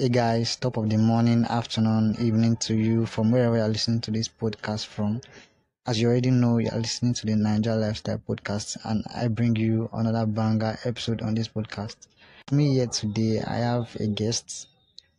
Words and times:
Hey 0.00 0.08
guys, 0.08 0.56
top 0.56 0.78
of 0.78 0.88
the 0.88 0.96
morning, 0.96 1.44
afternoon, 1.44 2.16
evening 2.18 2.56
to 2.64 2.74
you 2.74 3.04
from 3.04 3.30
wherever 3.30 3.58
you're 3.58 3.68
listening 3.68 4.00
to 4.00 4.10
this 4.10 4.28
podcast 4.28 4.86
from. 4.86 5.20
As 5.86 6.00
you 6.00 6.08
already 6.08 6.30
know, 6.30 6.56
you're 6.56 6.72
listening 6.72 7.12
to 7.12 7.26
the 7.26 7.32
Naija 7.32 7.78
Lifestyle 7.78 8.16
Podcast, 8.26 8.78
and 8.86 9.04
I 9.14 9.28
bring 9.28 9.56
you 9.56 9.90
another 9.92 10.24
banger 10.24 10.78
episode 10.86 11.20
on 11.20 11.34
this 11.34 11.48
podcast. 11.48 11.96
Me 12.50 12.76
here 12.76 12.86
today, 12.86 13.42
I 13.46 13.56
have 13.56 13.94
a 13.96 14.06
guest, 14.06 14.68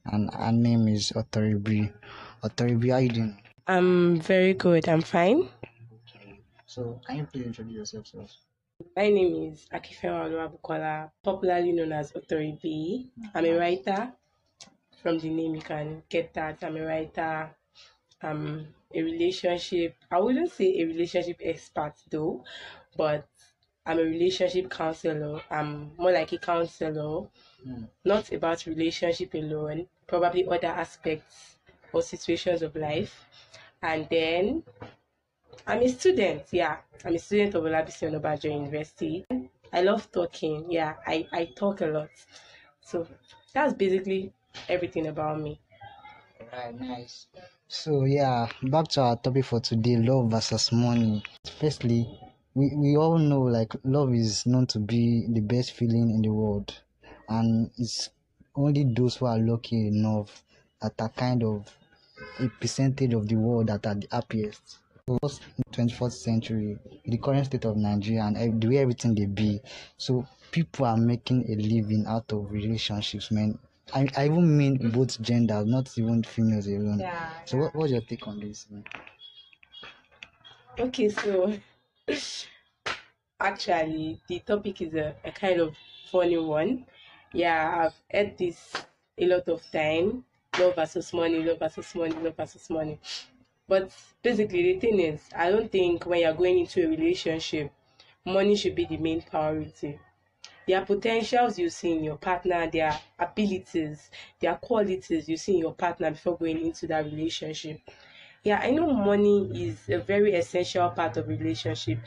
and 0.05 0.33
her 0.33 0.51
name 0.51 0.87
is 0.87 1.11
Authoree 1.11 1.61
Bee. 1.61 1.91
Otoribi, 2.43 2.89
how 2.89 2.95
are 2.95 3.01
you 3.01 3.09
doing? 3.09 3.37
I'm 3.67 4.19
very 4.19 4.55
good. 4.55 4.89
I'm 4.89 5.03
fine. 5.03 5.47
Okay. 6.09 6.39
So, 6.65 6.99
can 7.05 7.17
you 7.17 7.27
please 7.31 7.45
introduce 7.45 7.93
yourself 7.93 8.05
to 8.13 8.21
us? 8.21 8.37
My 8.97 9.11
name 9.11 9.53
is 9.53 9.67
Akifewa 9.71 10.25
Oluwabukola, 10.25 11.11
popularly 11.23 11.71
known 11.71 11.91
as 11.91 12.13
Authoree 12.13 12.59
Bee. 12.59 13.11
I'm 13.35 13.45
a 13.45 13.59
writer. 13.59 14.13
From 15.01 15.17
the 15.19 15.29
name, 15.29 15.55
you 15.55 15.61
can 15.61 16.03
get 16.09 16.33
that. 16.35 16.63
I'm 16.63 16.77
a 16.77 16.85
writer. 16.85 17.49
I'm 18.21 18.67
a 18.93 19.01
relationship. 19.01 19.95
I 20.11 20.19
wouldn't 20.19 20.51
say 20.51 20.79
a 20.79 20.85
relationship 20.85 21.37
expert 21.43 21.93
though, 22.09 22.43
but 22.95 23.27
I'm 23.85 23.97
a 23.97 24.03
relationship 24.03 24.69
counselor. 24.69 25.41
I'm 25.49 25.95
more 25.97 26.11
like 26.11 26.31
a 26.33 26.37
counselor, 26.37 27.27
Hmm. 27.63 27.83
not 28.05 28.31
about 28.31 28.65
relationship 28.65 29.33
alone, 29.33 29.87
probably 30.07 30.45
other 30.47 30.67
aspects 30.67 31.57
or 31.93 32.01
situations 32.01 32.61
of 32.61 32.75
life. 32.75 33.25
And 33.81 34.07
then 34.09 34.63
I'm 35.65 35.81
a 35.81 35.87
student, 35.89 36.43
yeah. 36.51 36.77
I'm 37.03 37.15
a 37.15 37.19
student 37.19 37.55
of 37.55 37.63
Olabisi 37.63 38.07
Onabanjo 38.07 38.51
University. 38.51 39.25
I 39.73 39.81
love 39.81 40.11
talking, 40.11 40.71
yeah. 40.71 40.95
I, 41.07 41.27
I 41.31 41.45
talk 41.55 41.81
a 41.81 41.87
lot. 41.87 42.09
So 42.81 43.07
that's 43.53 43.73
basically 43.73 44.31
everything 44.69 45.07
about 45.07 45.39
me. 45.39 45.59
Right, 46.51 46.79
nice. 46.79 47.27
So 47.67 48.05
yeah, 48.05 48.49
back 48.63 48.87
to 48.89 49.01
our 49.01 49.15
topic 49.17 49.45
for 49.45 49.59
today, 49.59 49.97
love 49.97 50.31
versus 50.31 50.71
money. 50.71 51.23
Firstly, 51.59 52.07
we, 52.53 52.71
we 52.75 52.97
all 52.97 53.17
know 53.17 53.41
like 53.41 53.73
love 53.83 54.13
is 54.13 54.45
known 54.45 54.67
to 54.67 54.79
be 54.79 55.25
the 55.29 55.39
best 55.41 55.71
feeling 55.71 56.09
in 56.11 56.21
the 56.21 56.29
world 56.29 56.73
and 57.29 57.71
it's 57.77 58.09
only 58.55 58.83
those 58.83 59.15
who 59.15 59.25
are 59.25 59.39
lucky 59.39 59.87
enough 59.87 60.43
that 60.81 60.93
are 60.99 61.09
kind 61.09 61.43
of 61.43 61.67
a 62.39 62.47
percentage 62.59 63.13
of 63.13 63.27
the 63.27 63.35
world 63.35 63.67
that 63.67 63.85
are 63.85 63.95
the 63.95 64.07
happiest. 64.11 64.79
Because 65.05 65.39
in 65.57 65.63
21st 65.71 66.11
century, 66.23 66.77
the 67.05 67.17
current 67.17 67.45
state 67.45 67.65
of 67.65 67.77
Nigeria 67.77 68.23
and 68.23 68.61
the 68.61 68.67
way 68.67 68.77
everything 68.77 69.15
they 69.15 69.25
be, 69.25 69.61
so 69.97 70.27
people 70.51 70.85
are 70.85 70.97
making 70.97 71.45
a 71.51 71.55
living 71.55 72.05
out 72.07 72.31
of 72.31 72.51
relationships, 72.51 73.31
man. 73.31 73.57
I, 73.93 74.07
I 74.17 74.25
even 74.25 74.57
mean 74.57 74.77
hmm. 74.77 74.89
both 74.89 75.21
genders, 75.21 75.65
not 75.65 75.97
even 75.97 76.23
females 76.23 76.67
alone. 76.67 76.99
Yeah. 76.99 77.31
So 77.45 77.57
what, 77.57 77.75
what's 77.75 77.91
your 77.91 78.01
take 78.01 78.27
on 78.27 78.39
this? 78.39 78.69
Man? 78.69 78.83
Okay, 80.79 81.09
so 81.09 81.53
actually, 83.39 84.21
the 84.27 84.39
topic 84.39 84.81
is 84.81 84.93
a, 84.93 85.15
a 85.23 85.31
kind 85.31 85.59
of 85.59 85.75
funny 86.09 86.37
one. 86.37 86.85
Yeah, 87.33 87.85
I've 87.85 87.95
heard 88.11 88.37
this 88.37 88.73
a 89.17 89.25
lot 89.27 89.47
of 89.47 89.69
time. 89.71 90.25
Love 90.59 90.75
versus 90.75 91.13
money, 91.13 91.41
love 91.43 91.59
versus 91.59 91.93
money, 91.95 92.15
love 92.15 92.35
versus 92.35 92.69
money. 92.69 92.99
But 93.67 93.91
basically, 94.21 94.73
the 94.73 94.79
thing 94.79 94.99
is, 94.99 95.29
I 95.35 95.49
don't 95.51 95.71
think 95.71 96.05
when 96.05 96.21
you're 96.21 96.33
going 96.33 96.59
into 96.59 96.85
a 96.85 96.89
relationship, 96.89 97.71
money 98.25 98.55
should 98.55 98.75
be 98.75 98.85
the 98.85 98.97
main 98.97 99.21
priority. 99.21 99.99
There 100.67 100.79
are 100.79 100.85
potentials 100.85 101.57
you 101.59 101.69
see 101.69 101.91
in 101.93 102.03
your 102.03 102.17
partner, 102.17 102.69
their 102.69 102.97
abilities, 103.19 104.09
their 104.39 104.55
qualities 104.55 105.27
you 105.27 105.37
see 105.37 105.53
in 105.53 105.59
your 105.59 105.73
partner 105.73 106.11
before 106.11 106.37
going 106.37 106.65
into 106.65 106.87
that 106.87 107.05
relationship. 107.05 107.79
Yeah, 108.43 108.59
I 108.59 108.71
know 108.71 108.91
money 108.91 109.49
is 109.67 109.89
a 109.89 109.99
very 109.99 110.33
essential 110.35 110.89
part 110.89 111.17
of 111.17 111.27
relationship 111.27 111.99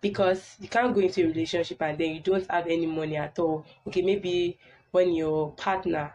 because 0.00 0.56
you 0.60 0.68
can't 0.68 0.94
go 0.94 1.00
into 1.00 1.24
a 1.24 1.26
relationship 1.28 1.80
and 1.82 1.98
then 1.98 2.14
you 2.14 2.20
don't 2.20 2.50
have 2.50 2.66
any 2.66 2.86
money 2.86 3.16
at 3.16 3.38
all. 3.38 3.64
Okay, 3.86 4.02
maybe 4.02 4.58
when 4.90 5.12
your 5.14 5.52
partner 5.52 6.12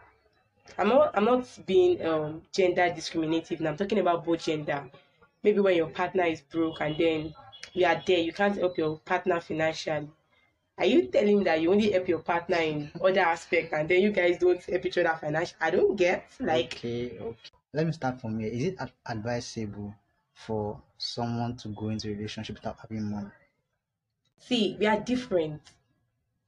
I'm 0.78 0.88
not 0.88 1.10
I'm 1.16 1.24
not 1.24 1.46
being 1.66 2.04
um 2.04 2.42
gender 2.52 2.92
discriminative 2.94 3.60
now. 3.60 3.70
I'm 3.70 3.76
talking 3.76 3.98
about 3.98 4.24
both 4.24 4.44
gender. 4.44 4.90
Maybe 5.42 5.60
when 5.60 5.76
your 5.76 5.88
partner 5.88 6.24
is 6.24 6.40
broke 6.40 6.80
and 6.80 6.96
then 6.98 7.34
you 7.72 7.86
are 7.86 8.02
there, 8.06 8.18
you 8.18 8.32
can't 8.32 8.56
help 8.56 8.76
your 8.76 8.98
partner 8.98 9.40
financially. 9.40 10.08
Are 10.78 10.86
you 10.86 11.08
telling 11.08 11.38
me 11.38 11.44
that 11.44 11.60
you 11.60 11.70
only 11.72 11.90
help 11.92 12.08
your 12.08 12.20
partner 12.20 12.56
in 12.58 12.90
other 13.00 13.20
aspects 13.20 13.72
and 13.74 13.88
then 13.88 14.00
you 14.02 14.10
guys 14.12 14.38
don't 14.38 14.62
help 14.64 14.86
each 14.86 14.98
other 14.98 15.16
financially? 15.20 15.58
I 15.60 15.70
don't 15.70 15.96
get 15.96 16.30
like 16.40 16.82
okay, 16.82 17.18
okay. 17.18 17.50
Let 17.72 17.86
me 17.86 17.92
start 17.92 18.20
from 18.20 18.38
here. 18.40 18.50
Is 18.50 18.64
it 18.64 18.80
ad- 18.80 18.92
advisable 19.06 19.94
for 20.32 20.82
someone 20.98 21.56
to 21.58 21.68
go 21.68 21.88
into 21.90 22.08
a 22.08 22.14
relationship 22.14 22.56
without 22.56 22.78
having 22.80 23.10
money? 23.10 23.30
see 24.38 24.76
we 24.80 24.86
are 24.86 25.00
different 25.00 25.60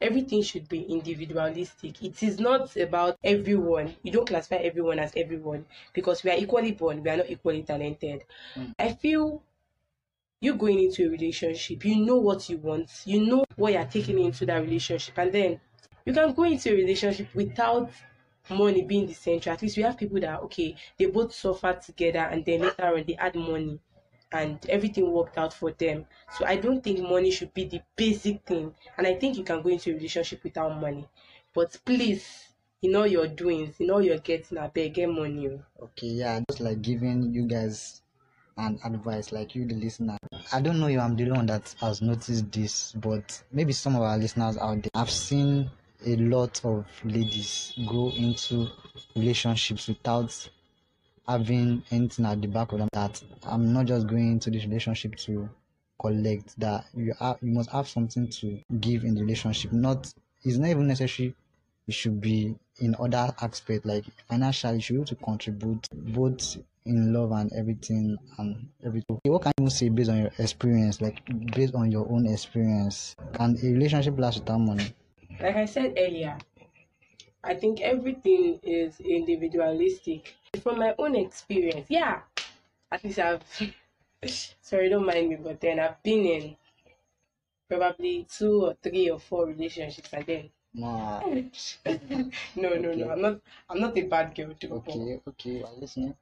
everything 0.01 0.43
should 0.43 0.69
be 0.69 0.83
individualistic 0.85 2.03
it 2.05 2.23
is 2.23 2.41
not 2.41 2.77
about 2.77 3.19
everyone 3.25 3.97
you 4.05 4.13
don't 4.13 4.29
classify 4.29 4.57
everyone 4.57 4.99
as 5.01 5.13
everyone 5.17 5.67
because 5.95 6.25
we 6.25 6.31
are 6.31 6.39
equally 6.39 6.73
born 6.73 7.03
we 7.03 7.11
are 7.11 7.19
not 7.19 7.31
equally 7.31 7.63
talented 7.65 8.25
Mm. 8.57 8.73
i 8.79 8.93
feel 8.95 9.43
you 10.41 10.55
going 10.55 10.79
into 10.79 11.07
a 11.07 11.11
relationship 11.11 11.85
you 11.85 12.05
know 12.05 12.17
what 12.17 12.49
you 12.49 12.59
want 12.59 13.03
you 13.05 13.27
know 13.27 13.45
what 13.57 13.73
you're 13.73 13.85
taking 13.85 14.19
into 14.19 14.47
that 14.47 14.63
relationship 14.63 15.17
and 15.19 15.33
then 15.33 15.61
you 16.07 16.13
can 16.13 16.33
go 16.33 16.45
into 16.45 16.71
a 16.71 16.75
relationship 16.75 17.29
without 17.35 17.91
money 18.51 18.83
being 18.83 19.07
the 19.07 19.13
center 19.13 19.51
at 19.51 19.61
least 19.61 19.77
we 19.77 19.83
have 19.83 19.99
people 19.99 20.21
that 20.21 20.41
okay 20.41 20.75
they 20.99 21.07
both 21.07 21.35
suffer 21.35 21.79
together 21.85 22.21
and 22.31 22.45
then 22.45 22.61
later 22.61 22.97
on 22.97 23.05
they 23.07 23.17
add 23.17 23.35
money 23.35 23.79
and 24.33 24.59
everything 24.69 25.11
worked 25.11 25.39
out 25.39 25.55
for 25.55 25.73
them. 25.73 26.05
So 26.39 26.45
I 26.45 26.57
don't 26.57 26.83
think 26.83 27.01
money 27.01 27.31
should 27.31 27.55
be 27.55 27.65
the 27.65 27.81
basic 27.97 28.45
thing. 28.45 28.75
And 28.97 29.07
I 29.07 29.15
think 29.15 29.37
you 29.37 29.45
can 29.45 29.63
go 29.63 29.71
into 29.71 29.91
a 29.91 29.95
relationship 29.95 30.45
without 30.45 30.79
money. 30.79 31.09
But 31.55 31.77
please, 31.85 32.49
in 32.83 32.95
all 32.95 33.07
your 33.07 33.27
doings, 33.27 33.81
in 33.81 33.91
all 33.91 34.03
you're 34.03 34.19
getting, 34.19 34.59
I 34.59 34.69
beg, 34.69 34.95
get 34.95 35.09
money. 35.09 35.49
oh. 35.49 35.63
Okay, 35.83 36.09
yeah, 36.09 36.41
just 36.49 36.61
like 36.61 36.83
giving 36.83 37.33
you 37.33 37.47
guys 37.47 38.03
an 38.59 38.79
advice, 38.85 39.33
like 39.33 39.55
you, 39.55 39.65
the 39.65 39.75
listener. 39.75 40.19
I 40.53 40.61
don't 40.61 40.81
know 40.81 40.89
if 40.89 41.01
I'm 41.01 41.17
the 41.17 41.31
one 41.31 41.47
that 41.47 41.75
has 41.81 42.03
noticed 42.03 42.51
this, 42.53 42.93
but 42.93 43.43
maybe 43.53 43.73
some 43.73 43.97
of 43.97 44.03
our 44.03 44.19
listeners 44.19 44.57
out 44.59 44.83
there. 44.83 44.91
I've 44.95 45.11
seen 45.11 45.71
a 46.07 46.17
lot 46.17 46.65
of 46.65 46.87
ladies 47.05 47.73
go 47.89 48.11
into 48.11 48.69
relationships 49.17 49.89
without 49.89 50.49
having 51.27 51.83
anything 51.91 52.25
at 52.25 52.41
the 52.41 52.49
back 52.49 52.73
of 52.73 52.79
them 52.79 52.89
that 52.93 53.23
I'm 53.45 53.73
not 53.73 53.87
just 53.87 54.07
going 54.07 54.33
into 54.33 54.51
this 54.51 54.65
relationship 54.65 55.17
to 55.17 55.49
collect 56.01 56.59
that 56.59 56.87
you 56.95 57.13
have 57.19 57.37
you 57.43 57.53
must 57.53 57.71
have 57.71 57.89
something 57.89 58.29
to 58.29 58.61
give 58.81 59.05
in 59.05 59.15
the 59.15 59.23
relationship 59.23 59.73
not 59.73 60.13
it's 60.45 60.57
not 60.57 60.71
even 60.71 60.87
necessary 60.87 61.35
it 61.89 61.93
should 61.95 62.21
be 62.21 62.55
in 62.81 62.95
other 63.01 63.35
aspects 63.43 63.85
like 63.85 64.05
financially 64.29 64.77
you 64.77 64.81
should 64.81 64.95
be 64.95 64.99
able 65.01 65.07
to 65.07 65.17
contribute 65.17 65.89
both 65.93 66.57
in 66.89 67.13
love 67.13 67.31
and 67.33 67.53
everything 67.53 68.17
and 68.39 68.69
everything 68.85 69.17
okay, 69.17 69.31
what 69.31 69.43
can 69.43 69.53
you 69.61 69.71
say 69.71 69.89
based 69.89 70.11
on 70.11 70.19
your 70.19 70.33
experience 70.39 71.01
like 71.01 71.19
based 71.55 71.75
on 71.75 71.91
your 71.91 72.11
own 72.11 72.27
experience 72.27 73.15
can 73.35 73.57
a 73.63 73.67
relationship 73.77 74.19
last 74.19 74.41
without 74.41 74.59
money 74.59 74.89
Like 75.41 75.57
I 75.57 75.67
said 75.67 75.95
earlier, 75.97 76.37
I 77.43 77.55
think 77.55 77.81
everything 77.81 78.61
is 78.63 79.01
individualistic. 79.01 80.37
From 80.63 80.79
my 80.79 80.95
own 80.99 81.17
experience, 81.17 81.87
yeah, 81.91 82.23
at 82.93 83.03
least 83.05 83.19
I've, 83.19 83.43
sorry, 84.61 84.89
don't 84.89 85.07
mind 85.07 85.31
me, 85.31 85.37
but 85.37 85.61
then 85.61 85.81
I've 85.81 86.03
been 86.03 86.25
in 86.27 86.57
probably 87.69 88.27
two 88.29 88.65
or 88.67 88.75
three 88.83 89.11
or 89.11 89.19
four 89.19 89.47
relationships 89.47 90.13
and 90.13 90.27
then 90.27 90.51
nah 90.75 91.21
no, 92.57 92.71
no, 92.85 92.93
no. 92.95 93.11
I'm 93.11 93.21
not. 93.23 93.41
I'm 93.69 93.81
not 93.81 93.97
a 93.97 94.03
bad 94.03 94.35
girl. 94.35 94.53
Too, 94.55 94.73
okay 94.73 95.21
okay 95.29 95.63
i'm 95.67 95.81
listening 95.81 96.15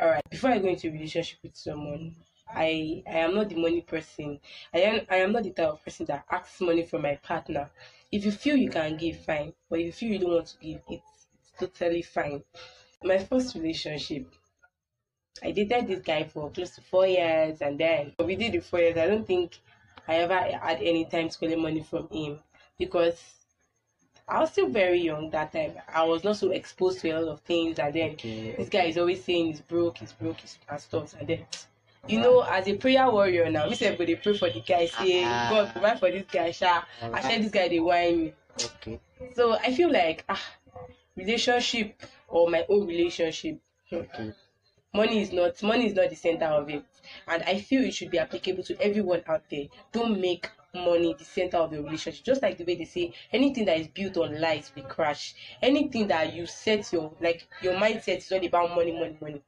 all 0.00 0.08
right. 0.08 0.22
Before 0.30 0.50
I 0.50 0.58
go 0.58 0.68
into 0.68 0.88
a 0.88 0.92
relationship 0.92 1.38
with 1.42 1.56
someone, 1.56 2.16
I 2.48 3.02
I 3.06 3.18
am 3.18 3.34
not 3.34 3.48
the 3.48 3.56
money 3.56 3.82
person. 3.82 4.40
I 4.72 4.78
am 4.80 5.06
I 5.10 5.16
am 5.16 5.32
not 5.32 5.42
the 5.44 5.50
type 5.50 5.68
of 5.68 5.84
person 5.84 6.06
that 6.06 6.24
asks 6.30 6.60
money 6.60 6.84
from 6.84 7.02
my 7.02 7.16
partner. 7.16 7.70
If 8.10 8.24
you 8.24 8.32
feel 8.32 8.56
you 8.56 8.70
can 8.70 8.96
give, 8.96 9.18
fine. 9.24 9.52
But 9.68 9.80
if 9.80 9.86
you 9.86 9.92
feel 9.92 10.12
you 10.12 10.18
don't 10.20 10.34
want 10.34 10.46
to 10.48 10.58
give, 10.58 10.80
it's, 10.88 11.26
it's 11.38 11.50
totally 11.58 12.02
fine. 12.02 12.42
My 13.02 13.18
first 13.18 13.54
relationship, 13.54 14.32
I 15.42 15.50
dated 15.50 15.88
this 15.88 16.00
guy 16.02 16.22
for 16.24 16.50
close 16.50 16.74
to 16.76 16.80
four 16.80 17.04
years, 17.06 17.60
and 17.60 17.78
then 17.78 18.14
we 18.24 18.36
did 18.36 18.52
the 18.52 18.60
four 18.60 18.78
years. 18.78 18.96
I 18.96 19.06
don't 19.08 19.26
think 19.26 19.58
I 20.06 20.16
ever 20.18 20.34
had 20.34 20.80
any 20.80 21.04
time 21.06 21.28
collect 21.30 21.58
money 21.60 21.82
from 21.82 22.08
him 22.08 22.38
because 22.78 23.37
I 24.28 24.40
was 24.40 24.50
still 24.52 24.68
very 24.68 25.00
young 25.00 25.30
that 25.30 25.52
time. 25.52 25.72
I 25.92 26.04
was 26.04 26.22
not 26.22 26.36
so 26.36 26.50
exposed 26.50 27.00
to 27.00 27.10
a 27.10 27.18
lot 27.20 27.32
of 27.32 27.40
things, 27.40 27.78
and 27.78 27.94
then 27.94 28.10
okay 28.12 28.54
this 28.56 28.68
guy 28.68 28.84
is 28.84 28.98
always 28.98 29.24
saying 29.24 29.46
he's 29.46 29.60
broke, 29.60 29.98
he's 29.98 30.12
broke, 30.12 30.40
he's 30.40 30.58
and 30.68 30.80
stuff. 30.80 31.14
And 31.18 31.28
then, 31.28 31.46
you 32.06 32.20
know, 32.20 32.42
as 32.42 32.68
a 32.68 32.74
prayer 32.76 33.10
warrior 33.10 33.50
now, 33.50 33.68
we 33.68 33.74
say 33.74 33.86
everybody 33.86 34.16
pray 34.16 34.36
for 34.36 34.50
the 34.50 34.60
guy, 34.60 34.86
say, 34.86 35.24
Ah. 35.24 35.48
God 35.50 35.72
provide 35.72 35.98
for 35.98 36.10
this 36.10 36.26
guy, 36.30 36.50
sha. 36.50 36.82
I 37.02 37.20
said 37.22 37.42
this 37.42 37.50
guy 37.50 37.68
they 37.68 37.80
whine 37.80 38.18
me. 38.24 38.34
okay 38.64 39.00
So 39.34 39.54
I 39.54 39.72
feel 39.74 39.90
like 39.90 40.24
ah, 40.28 40.42
relationship 41.16 42.02
or 42.28 42.50
my 42.50 42.64
own 42.68 42.86
relationship. 42.86 43.58
Hmm. 43.90 43.96
Okay. 43.96 44.32
Money 44.94 45.20
is 45.20 45.32
not 45.32 45.62
money 45.62 45.86
is 45.86 45.94
not 45.94 46.08
the 46.10 46.16
center 46.16 46.46
of 46.46 46.68
it, 46.70 46.82
and 47.26 47.42
I 47.44 47.60
feel 47.60 47.82
it 47.84 47.94
should 47.94 48.10
be 48.10 48.18
applicable 48.18 48.62
to 48.64 48.80
everyone 48.80 49.22
out 49.26 49.42
there. 49.50 49.66
Don't 49.92 50.20
make 50.20 50.50
money 50.74 51.14
the 51.18 51.24
center 51.24 51.56
of 51.58 51.72
your 51.72 51.82
relationship. 51.82 52.24
Just 52.24 52.42
like 52.42 52.56
the 52.58 52.64
way 52.64 52.74
they 52.76 52.84
say, 52.84 53.12
anything 53.32 53.64
that 53.66 53.78
is 53.78 53.88
built 53.88 54.16
on 54.18 54.40
lies 54.40 54.70
will 54.74 54.82
crash. 54.84 55.34
Anything 55.62 56.06
that 56.08 56.32
you 56.34 56.46
set 56.46 56.92
your 56.92 57.12
like 57.20 57.46
your 57.62 57.74
mindset 57.74 58.18
is 58.18 58.32
all 58.32 58.44
about 58.44 58.74
money, 58.74 58.92
money, 58.92 59.16
money. 59.20 59.40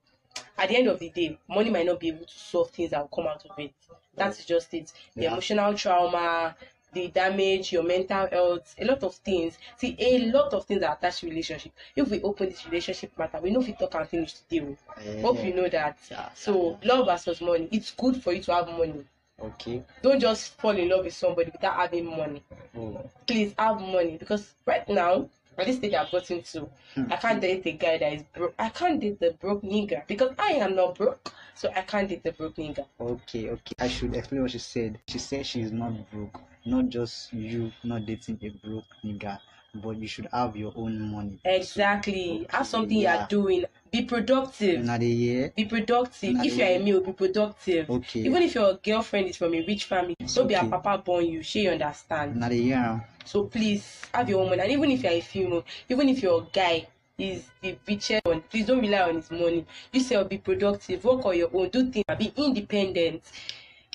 At 0.58 0.68
the 0.68 0.76
end 0.76 0.86
of 0.88 0.98
the 0.98 1.08
day, 1.10 1.36
money 1.48 1.70
might 1.70 1.86
not 1.86 1.98
be 2.00 2.08
able 2.08 2.24
to 2.24 2.38
solve 2.38 2.70
things 2.70 2.90
that 2.90 3.00
will 3.00 3.08
come 3.08 3.26
out 3.26 3.44
of 3.48 3.58
it. 3.58 3.72
That's 4.16 4.44
just 4.44 4.72
it. 4.74 4.92
The 5.14 5.22
Yeah. 5.22 5.32
emotional 5.32 5.74
trauma, 5.74 6.54
the 6.92 7.08
damage, 7.08 7.72
your 7.72 7.82
mental 7.82 8.26
health, 8.26 8.74
a 8.78 8.84
lot 8.84 9.02
of 9.02 9.14
things. 9.14 9.58
See, 9.76 9.96
a 9.98 10.18
lot 10.30 10.52
of 10.52 10.64
things 10.64 10.82
are 10.82 10.92
attached 10.94 11.20
to 11.20 11.28
relationship. 11.28 11.72
If 11.96 12.10
we 12.10 12.20
open 12.22 12.48
this 12.50 12.66
relationship 12.66 13.16
matter, 13.18 13.38
we 13.40 13.50
know 13.50 13.60
if 13.60 13.66
we 13.68 13.72
talk 13.74 13.94
and 13.94 14.08
finish 14.08 14.32
today. 14.34 14.66
oh. 14.66 14.76
Eh, 15.00 15.20
Hope 15.22 15.42
you 15.44 15.54
know 15.54 15.68
that. 15.68 15.96
yeah, 16.10 16.28
So 16.34 16.78
love 16.82 17.06
versus 17.06 17.40
money. 17.40 17.68
It's 17.70 17.90
good 17.92 18.22
for 18.22 18.32
you 18.32 18.42
to 18.42 18.52
have 18.54 18.68
money. 18.68 19.04
Okay. 19.42 19.82
Don't 20.02 20.20
just 20.20 20.60
fall 20.60 20.76
in 20.76 20.88
love 20.88 21.04
with 21.04 21.14
somebody 21.14 21.50
without 21.50 21.76
having 21.76 22.04
money. 22.16 22.42
Oh. 22.76 23.02
Please 23.26 23.54
have 23.58 23.80
money 23.80 24.16
because 24.18 24.54
right 24.66 24.86
now, 24.88 25.28
at 25.58 25.66
this 25.66 25.76
stage 25.76 25.94
I've 25.94 26.10
gotten 26.10 26.42
to, 26.42 26.68
I 27.10 27.16
can't 27.16 27.34
hmm. 27.34 27.40
date 27.40 27.66
a 27.66 27.72
guy 27.72 27.98
that 27.98 28.12
is 28.12 28.22
broke. 28.34 28.54
I 28.58 28.68
can't 28.68 29.00
date 29.00 29.20
the 29.20 29.32
broke 29.40 29.62
nigga 29.62 30.06
because 30.06 30.32
I 30.38 30.52
am 30.52 30.74
not 30.76 30.96
broke. 30.96 31.32
So 31.54 31.70
I 31.74 31.82
can't 31.82 32.08
date 32.08 32.22
the 32.22 32.32
broke 32.32 32.56
nigga. 32.56 32.86
Okay, 33.00 33.50
okay. 33.50 33.74
I 33.78 33.88
should 33.88 34.14
explain 34.14 34.42
what 34.42 34.50
she 34.50 34.58
said. 34.58 34.98
She 35.08 35.18
said 35.18 35.46
she 35.46 35.60
is 35.62 35.72
not 35.72 35.92
broke. 36.10 36.40
Not 36.64 36.88
just 36.88 37.32
you 37.32 37.72
not 37.82 38.06
dating 38.06 38.38
a 38.42 38.48
broke 38.66 38.84
nigga, 39.04 39.38
but 39.74 39.96
you 39.96 40.06
should 40.06 40.26
have 40.32 40.56
your 40.56 40.72
own 40.76 41.10
money. 41.12 41.38
Exactly. 41.44 42.46
Have 42.50 42.66
something 42.66 42.96
you 42.98 43.06
are 43.08 43.26
doing. 43.28 43.64
Be 43.90 44.02
productive. 44.02 44.84
Now 44.84 44.98
the 44.98 45.06
year. 45.06 45.52
Be 45.56 45.64
productive. 45.64 46.34
Nah, 46.34 46.42
If 46.44 46.56
you're 46.56 46.66
a 46.66 46.78
yeah. 46.78 46.84
male, 46.84 47.00
be 47.00 47.12
productive. 47.12 47.90
Okay. 47.90 48.20
Even 48.20 48.42
if 48.42 48.54
your 48.54 48.74
girlfriend 48.74 49.28
is 49.28 49.36
from 49.36 49.54
a 49.54 49.64
rich 49.66 49.84
family, 49.84 50.16
don't 50.34 50.46
be 50.46 50.54
a 50.54 50.58
okay. 50.60 50.68
papa 50.68 51.02
born 51.04 51.26
you. 51.26 51.42
She 51.42 51.68
understand. 51.68 52.36
Now 52.36 52.48
the 52.48 52.56
year. 52.56 53.04
So 53.24 53.44
please 53.44 54.02
have 54.14 54.28
your 54.28 54.40
own 54.40 54.50
money. 54.50 54.62
And 54.62 54.72
even 54.72 54.90
if 54.90 55.02
you're 55.02 55.12
a 55.12 55.20
female, 55.20 55.64
even 55.88 56.08
if 56.08 56.22
your 56.22 56.46
guy 56.52 56.86
is 57.18 57.48
the 57.60 57.76
richest 57.86 58.24
one, 58.24 58.40
please 58.42 58.66
don't 58.66 58.80
rely 58.80 59.02
on 59.02 59.16
his 59.16 59.30
money. 59.30 59.66
You 59.92 60.00
self 60.00 60.28
be 60.28 60.38
productive, 60.38 61.04
work 61.04 61.24
on 61.26 61.36
your 61.36 61.50
own, 61.52 61.68
do 61.68 61.90
things, 61.90 62.04
be 62.18 62.32
independent. 62.36 63.22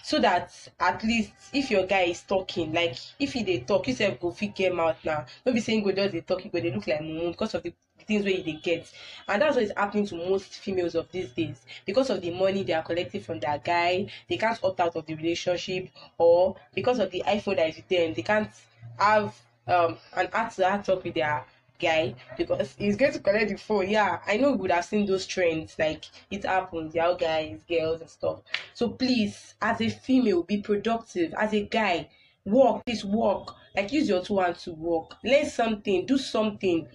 So 0.05 0.19
that 0.19 0.51
at 0.79 1.03
least 1.03 1.31
if 1.51 1.71
your 1.71 1.85
guy 1.87 2.03
is 2.03 2.21
talking, 2.21 2.71
like 2.71 2.95
if 3.19 3.33
he 3.33 3.41
they 3.41 3.59
talk, 3.61 3.87
you 3.87 3.95
self 3.95 4.19
go 4.19 4.29
fit 4.29 4.53
get 4.55 4.77
out 4.79 5.03
now. 5.03 5.25
Don't 5.43 5.55
be 5.55 5.59
saying 5.61 5.83
go 5.83 5.91
just 5.91 6.11
they 6.13 6.21
talk, 6.21 6.43
but 6.51 6.61
they 6.61 6.71
look 6.71 6.85
like 6.85 7.01
mumu 7.01 7.31
because 7.31 7.55
of 7.55 7.63
the 7.63 7.73
things 8.05 8.23
where 8.23 8.43
they 8.43 8.59
get. 8.61 8.91
And 9.27 9.41
that's 9.41 9.55
what 9.55 9.63
is 9.63 9.73
happening 9.75 10.05
to 10.07 10.15
most 10.15 10.53
females 10.65 10.93
of 10.93 11.11
these 11.11 11.31
days. 11.31 11.59
Because 11.85 12.11
of 12.11 12.21
the 12.21 12.29
money 12.29 12.61
they 12.61 12.73
are 12.73 12.83
collecting 12.83 13.21
from 13.21 13.39
their 13.39 13.57
guy, 13.57 14.05
they 14.29 14.37
can't 14.37 14.63
opt 14.63 14.79
out 14.79 14.95
of 14.95 15.07
the 15.07 15.15
relationship, 15.15 15.89
or 16.19 16.55
because 16.75 16.99
of 16.99 17.09
the 17.09 17.23
iPhone 17.25 17.55
that 17.55 17.69
is 17.69 17.77
with 17.77 17.87
them, 17.89 18.13
they 18.13 18.21
can't 18.21 18.51
have 18.99 19.35
um 19.67 19.97
an 20.15 20.27
heart 20.31 20.51
to 20.53 20.69
heart 20.69 20.85
talk 20.85 21.03
with 21.03 21.15
their 21.15 21.43
guy 21.79 22.15
because 22.37 22.75
he's 22.77 22.95
going 22.95 23.13
to 23.13 23.19
collect 23.19 23.49
the 23.49 23.57
phone. 23.57 23.89
Yeah, 23.89 24.19
I 24.25 24.37
know 24.37 24.51
we 24.51 24.57
would 24.57 24.71
have 24.71 24.85
seen 24.85 25.05
those 25.05 25.25
trends, 25.25 25.75
like 25.77 26.05
it 26.31 26.45
happens, 26.45 26.95
yeah, 26.95 27.13
guys, 27.19 27.61
girls, 27.67 28.01
and 28.01 28.09
stuff. 28.09 28.41
So 28.73 28.89
please, 28.89 29.55
as 29.61 29.81
a 29.81 29.89
female, 29.89 30.43
be 30.43 30.61
productive. 30.61 31.33
As 31.33 31.53
a 31.53 31.63
guy, 31.63 32.09
work, 32.45 32.85
please 32.85 33.03
work. 33.03 33.55
Like 33.75 33.91
use 33.91 34.07
your 34.07 34.23
two 34.23 34.39
hands 34.39 34.63
to 34.63 34.71
work. 34.73 35.15
Learn 35.23 35.45
something, 35.45 36.05
do 36.05 36.17
something. 36.17 36.87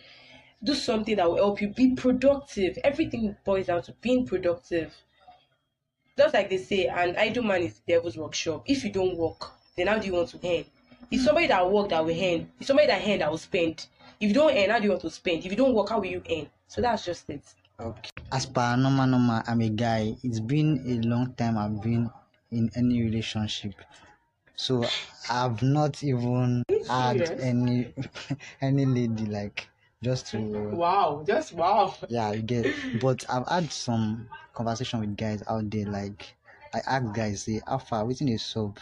Do 0.62 0.74
something 0.74 1.16
that 1.16 1.28
will 1.28 1.36
help 1.36 1.62
you 1.62 1.68
be 1.68 1.94
productive. 1.94 2.78
Everything 2.84 3.34
boils 3.44 3.66
down 3.66 3.82
to 3.82 3.92
being 4.02 4.26
productive. 4.26 4.94
Just 6.18 6.34
like 6.34 6.50
they 6.50 6.58
say, 6.58 6.86
an 6.86 7.16
idle 7.16 7.44
man 7.44 7.62
is 7.62 7.80
the 7.80 7.94
devil's 7.94 8.18
workshop. 8.18 8.64
If 8.66 8.84
you 8.84 8.92
don't 8.92 9.16
work, 9.16 9.52
then 9.76 9.86
how 9.86 9.98
do 9.98 10.06
you 10.06 10.12
want 10.12 10.28
to 10.28 10.38
earn? 10.44 10.64
It's 11.10 11.24
somebody 11.24 11.46
that 11.46 11.70
work 11.70 11.88
that 11.88 12.04
will 12.04 12.12
earn. 12.12 12.52
It's 12.58 12.66
somebody 12.66 12.88
that 12.88 13.02
earn 13.06 13.20
that 13.20 13.30
will 13.30 13.38
spend. 13.38 13.86
If 14.20 14.28
you 14.28 14.34
don't 14.34 14.54
earn, 14.54 14.68
how 14.68 14.78
do 14.78 14.84
you 14.84 14.90
want 14.90 15.00
to 15.02 15.10
spend? 15.10 15.44
If 15.46 15.50
you 15.50 15.56
don't 15.56 15.72
work, 15.74 15.88
how 15.88 15.98
will 15.98 16.06
you 16.06 16.22
earn? 16.30 16.46
So 16.68 16.82
that's 16.82 17.06
just 17.06 17.28
it. 17.30 17.42
Okay. 17.80 18.10
As 18.30 18.44
per 18.44 18.76
normal, 18.76 19.06
normal, 19.06 19.42
I'm 19.46 19.62
a 19.62 19.70
guy. 19.70 20.14
It's 20.22 20.40
been 20.40 20.84
a 20.86 21.06
long 21.08 21.32
time 21.34 21.56
I've 21.56 21.80
been 21.82 22.10
in 22.50 22.70
any 22.76 23.02
relationship. 23.02 23.72
So 24.56 24.84
I've 25.30 25.62
not 25.62 26.04
even 26.04 26.62
had 26.86 27.22
any 27.40 27.94
any 28.60 28.84
lady 28.84 29.24
like 29.24 29.68
just 30.02 30.26
to 30.28 30.38
Wow, 30.74 31.24
just 31.26 31.54
wow. 31.54 31.94
yeah 32.08 32.32
you 32.32 32.42
get 32.42 32.66
but 33.00 33.24
i've 33.28 33.46
had 33.48 33.70
some 33.70 34.28
conversation 34.54 35.00
with 35.00 35.16
guys 35.16 35.42
out 35.48 35.70
there 35.70 35.86
like 35.86 36.34
i 36.74 36.78
ask 36.86 37.14
guys 37.14 37.42
say 37.42 37.60
how 37.66 37.78
far 37.78 38.04
within 38.06 38.28
a 38.30 38.38
sub 38.38 38.78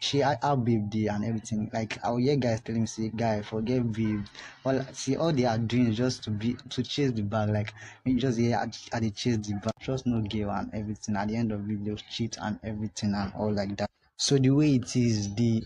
she 0.00 0.20
how 0.20 0.56
babe 0.56 0.90
dey 0.90 1.06
and 1.06 1.24
everything. 1.24 1.70
Like 1.72 1.98
i 2.04 2.10
will 2.10 2.18
hear 2.18 2.36
guys 2.36 2.60
telling 2.60 2.82
me 2.82 2.86
say 2.86 3.08
guy 3.08 3.42
forget 3.42 3.90
babe 3.92 4.24
well 4.64 4.84
see 4.92 5.16
all 5.16 5.32
they 5.32 5.44
are 5.46 5.58
doing 5.58 5.88
is 5.88 5.96
just 5.96 6.22
to 6.24 6.30
be 6.30 6.54
to 6.70 6.82
chase 6.82 7.12
the 7.12 7.22
bag. 7.22 7.48
Like 7.50 7.72
just 8.16 8.38
yeah 8.38 8.60
i 8.92 8.96
I 8.96 9.00
dey 9.00 9.10
chase 9.10 9.38
the 9.38 9.54
bag 9.54 9.72
just 9.80 10.06
no 10.06 10.20
girl 10.22 10.50
and 10.50 10.72
everything. 10.74 11.16
At 11.16 11.28
the 11.28 11.36
end 11.36 11.52
of 11.52 11.68
it 11.70 11.84
they'll 11.84 11.96
cheat 11.96 12.36
and 12.40 12.58
everything 12.62 13.14
and 13.14 13.32
all 13.34 13.52
like 13.52 13.76
that. 13.78 13.88
So 14.16 14.36
the 14.38 14.50
way 14.50 14.74
it 14.76 14.94
is 14.96 15.34
the 15.34 15.64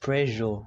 pressure 0.00 0.58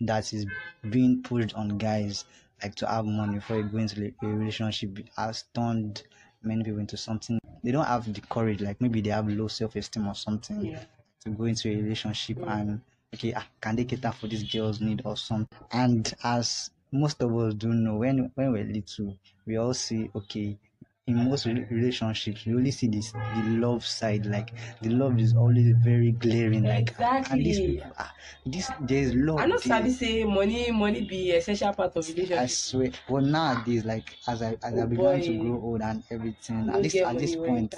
that 0.00 0.32
is 0.32 0.46
being 0.90 1.22
pushed 1.22 1.54
on 1.54 1.78
guys 1.78 2.24
like 2.62 2.74
to 2.76 2.86
have 2.86 3.04
money 3.04 3.34
before 3.36 3.56
you 3.58 3.64
go 3.64 3.78
into 3.78 4.12
a 4.22 4.26
relationship 4.26 4.98
has 5.16 5.44
turned 5.54 6.02
many 6.42 6.64
people 6.64 6.80
into 6.80 6.96
something. 6.96 7.38
They 7.62 7.72
don't 7.72 7.84
have 7.86 8.12
the 8.12 8.20
courage 8.22 8.60
like 8.60 8.80
maybe 8.80 9.00
they 9.00 9.10
have 9.10 9.28
low 9.28 9.48
self-esteem 9.48 10.06
or 10.06 10.14
something. 10.14 10.64
Yeah. 10.66 10.84
To 11.24 11.30
go 11.30 11.44
into 11.44 11.70
a 11.70 11.76
relationship 11.76 12.38
and 12.46 12.80
okay 13.14 13.32
ah, 13.34 13.46
can 13.60 13.76
they 13.76 13.84
cater 13.84 14.12
for 14.12 14.26
this 14.26 14.42
girl's 14.42 14.80
need 14.80 15.00
or 15.06 15.16
something? 15.16 15.58
And 15.72 16.12
as 16.22 16.70
most 16.92 17.22
of 17.22 17.34
us 17.36 17.54
do 17.54 17.68
know 17.68 17.96
when 17.96 18.30
when 18.34 18.52
we're 18.52 18.64
little 18.64 19.16
we 19.46 19.56
all 19.56 19.72
see 19.72 20.10
okay 20.14 20.58
in 21.06 21.16
most 21.28 21.44
relationships 21.46 22.46
we 22.46 22.54
only 22.54 22.70
see 22.70 22.86
this 22.88 23.12
the 23.12 23.42
love 23.60 23.84
side 23.84 24.24
like 24.26 24.54
the 24.80 24.88
love 24.88 25.18
is 25.20 25.34
always 25.36 25.70
very 25.82 26.12
glaring 26.12 26.64
like 26.64 26.94
ah, 26.98 27.22
and 27.30 27.44
these 27.44 27.58
Exactly. 27.58 27.76
people 27.76 27.92
ah, 27.98 28.14
this 28.46 28.70
there's 28.80 29.14
love 29.14 29.38
I 29.40 29.46
know. 29.46 29.56
Sabi 29.58 29.90
say 29.90 30.24
money, 30.24 30.70
money 30.70 31.02
be 31.02 31.30
essential 31.32 31.72
part 31.74 31.94
of 31.96 32.06
relationship 32.08 32.38
I 32.38 32.46
swear. 32.46 32.90
But 33.08 33.24
nowadays, 33.24 33.84
like 33.84 34.16
as 34.26 34.40
I 34.42 34.56
as 34.62 34.78
I 34.78 34.82
Oh, 34.82 34.86
began 34.86 35.20
to 35.20 35.32
grow 35.34 35.60
old 35.60 35.82
and 35.82 36.02
everything, 36.10 36.68
at 36.70 36.82
this 36.82 36.94
at 37.02 37.18
this 37.18 37.36
point, 37.36 37.74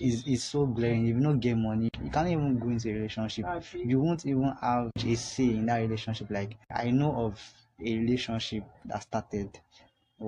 is 0.00 0.26
is 0.26 0.42
so 0.44 0.66
glaring. 0.66 1.06
If 1.08 1.16
you 1.16 1.22
don't 1.22 1.40
get 1.40 1.56
money, 1.56 1.90
you 2.02 2.10
can't 2.10 2.28
even 2.28 2.58
go 2.58 2.68
into 2.68 2.90
a 2.90 2.92
relationship. 2.94 3.46
You 3.84 4.00
won't 4.00 4.24
even 4.26 4.52
have 4.60 4.90
a 5.04 5.14
say 5.16 5.50
in 5.50 5.66
that 5.66 5.78
relationship. 5.78 6.30
Like 6.30 6.56
I 6.70 6.90
know 6.90 7.12
of 7.26 7.40
a 7.80 7.98
relationship 7.98 8.64
that 8.86 9.02
started. 9.02 9.58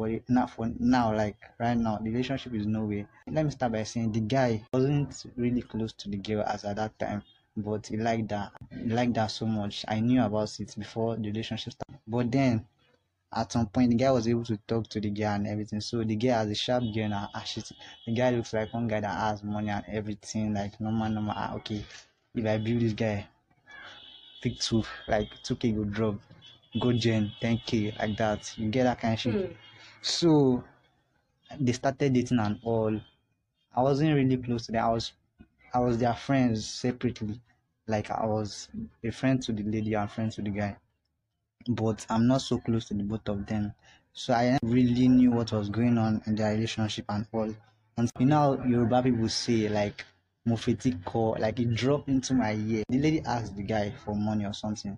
It- 0.05 0.29
now 0.29 0.47
for 0.47 0.71
now, 0.79 1.15
like 1.15 1.37
right 1.59 1.77
now, 1.77 1.97
the 1.99 2.11
relationship 2.11 2.55
is 2.55 2.67
no 2.67 2.85
way 2.85 3.07
Let 3.27 3.45
me 3.45 3.51
start 3.51 3.73
by 3.73 3.85
saying 3.85 4.13
the 4.13 4.21
guy 4.21 4.63
wasn't 4.73 5.25
really 5.37 5.63
close 5.63 5.93
to 5.95 6.09
the 6.09 6.17
girl 6.19 6.43
as 6.43 6.65
at 6.65 6.77
that 6.77 6.99
time, 6.99 7.23
but 7.57 7.87
he 7.87 7.97
liked 7.97 8.29
that. 8.29 8.53
He 8.71 8.89
liked 8.91 9.15
that 9.15 9.31
so 9.31 9.47
much. 9.47 9.85
I 9.89 10.01
knew 10.01 10.23
about 10.23 10.59
it 10.61 10.75
before 10.79 11.17
the 11.17 11.29
relationship 11.29 11.73
started. 11.75 12.01
But 12.07 12.31
then 12.31 12.67
at 13.33 13.53
some 13.53 13.67
point 13.69 13.91
the 13.91 13.97
guy 13.97 14.11
was 14.11 14.29
able 14.29 14.45
to 14.45 14.57
talk 14.69 14.89
to 14.89 15.01
the 15.01 15.11
girl 15.11 15.35
and 15.35 15.47
everything. 15.47 15.81
So 15.81 16.03
the 16.05 16.17
girl 16.17 16.35
has 16.35 16.51
a 16.51 16.55
sharp 16.55 16.85
girl 16.95 17.09
now 17.09 17.31
and 17.35 17.47
she's 17.47 17.73
the 18.07 18.13
guy 18.13 18.31
looks 18.31 18.53
like 18.53 18.73
one 18.75 18.89
guy 18.89 19.01
that 19.01 19.15
has 19.21 19.43
money 19.45 19.71
and 19.71 19.85
everything, 19.89 20.55
like 20.55 20.81
normal 20.81 21.09
normal 21.11 21.35
ah, 21.37 21.55
okay. 21.57 21.85
If 22.35 22.47
I 22.47 22.59
build 22.59 22.81
this 22.83 22.93
guy 22.95 23.29
pick 24.41 24.59
two, 24.59 24.83
like 25.09 25.31
two 25.43 25.57
K 25.57 25.73
go 25.73 25.85
drop, 25.85 26.17
go 26.79 26.93
gen 26.93 27.33
ten 27.41 27.59
K 27.67 27.95
like 27.99 28.17
that. 28.17 28.53
You 28.59 28.69
get 28.69 28.85
that 28.85 29.01
kind 29.01 29.15
of 29.15 29.21
shit. 29.21 29.35
Hmm. 29.35 29.53
So 30.15 30.63
they 31.59 31.73
started 31.73 32.13
dating 32.13 32.39
and 32.39 32.61
all. 32.63 32.95
I 33.75 33.83
wasn't 33.83 34.15
really 34.15 34.37
close 34.37 34.67
to 34.67 34.73
them. 34.73 34.85
I 34.85 34.91
was 34.91 35.13
I 35.75 35.81
was 35.81 35.99
their 35.99 36.15
friends 36.15 36.65
separately. 36.65 37.41
Like 37.89 38.09
I 38.13 38.25
was 38.25 38.69
a 39.03 39.11
friend 39.11 39.43
to 39.43 39.53
the 39.53 39.65
lady 39.65 39.95
and 39.95 40.09
friend 40.09 40.31
to 40.33 40.43
the 40.43 40.51
guy. 40.51 40.77
But 41.69 42.07
I'm 42.09 42.29
not 42.29 42.43
so 42.43 42.59
close 42.59 42.85
to 42.87 42.95
the 42.95 43.03
both 43.03 43.29
of 43.29 43.47
them. 43.47 43.75
So 44.13 44.33
I 44.33 44.59
really 44.63 45.09
knew 45.09 45.33
what 45.33 45.51
was 45.51 45.69
going 45.71 45.99
on 45.99 46.23
in 46.27 46.37
their 46.37 46.53
relationship 46.55 47.07
and 47.09 47.27
all. 47.33 47.53
And 47.97 48.09
you 48.21 48.27
know 48.27 48.63
Yoruba 48.65 49.03
people 49.03 49.29
say 49.29 49.69
like 49.69 50.05
Mofeti 50.49 51.05
call 51.05 51.37
like 51.41 51.59
it 51.59 51.75
dropped 51.75 52.09
into 52.09 52.33
my 52.35 52.53
ear. 52.55 52.85
The 52.89 52.99
lady 53.01 53.23
asked 53.25 53.57
the 53.57 53.65
guy 53.65 53.91
for 54.05 54.15
money 54.15 54.45
or 54.47 54.55
something. 54.55 54.97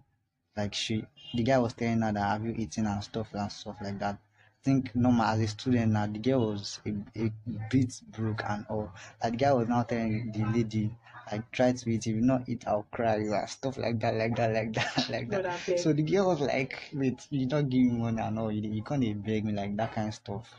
Like 0.54 0.74
she 0.74 1.06
the 1.32 1.42
guy 1.42 1.56
was 1.58 1.72
telling 1.72 2.02
her 2.02 2.12
that 2.12 2.20
have 2.32 2.44
you 2.44 2.52
eaten 2.58 2.86
and 2.86 3.02
stuff 3.02 3.28
and 3.32 3.50
stuff 3.50 3.76
like 3.82 3.98
that. 4.00 4.18
Think 4.62 4.94
normal 4.94 5.26
as 5.26 5.40
a 5.40 5.46
student 5.48 5.92
now 5.92 6.06
the 6.06 6.18
girl 6.18 6.50
was 6.50 6.80
a, 6.86 6.90
a 7.20 7.32
bit 7.70 8.00
broke 8.10 8.42
and 8.48 8.66
all. 8.68 8.92
Like 9.22 9.32
the 9.32 9.38
guy 9.38 9.52
was 9.52 9.68
now 9.68 9.82
telling 9.82 10.32
the 10.32 10.44
lady 10.46 10.94
like 11.30 11.50
try 11.52 11.72
to 11.72 11.90
eat 11.90 12.06
if 12.06 12.14
you 12.14 12.20
not 12.20 12.48
eat 12.48 12.64
I'll 12.66 12.86
cry 12.90 13.16
and 13.16 13.48
stuff 13.48 13.78
like 13.78 14.00
that 14.00 14.14
like 14.14 14.36
that 14.36 14.52
like 14.52 14.72
that 14.74 15.08
like 15.10 15.30
that. 15.30 15.46
So 15.76 15.92
the 15.92 16.02
girl 16.02 16.28
was 16.28 16.40
like 16.40 16.90
wait 16.92 17.26
you 17.30 17.46
don't 17.46 17.68
give 17.68 17.82
me 17.82 17.98
money 17.98 18.22
and 18.22 18.38
all 18.38 18.52
you, 18.52 18.62
you 18.70 18.82
can't 18.82 19.24
beg 19.24 19.44
me 19.44 19.52
like 19.52 19.76
that 19.76 19.94
kind 19.94 20.08
of 20.08 20.14
stuff. 20.14 20.54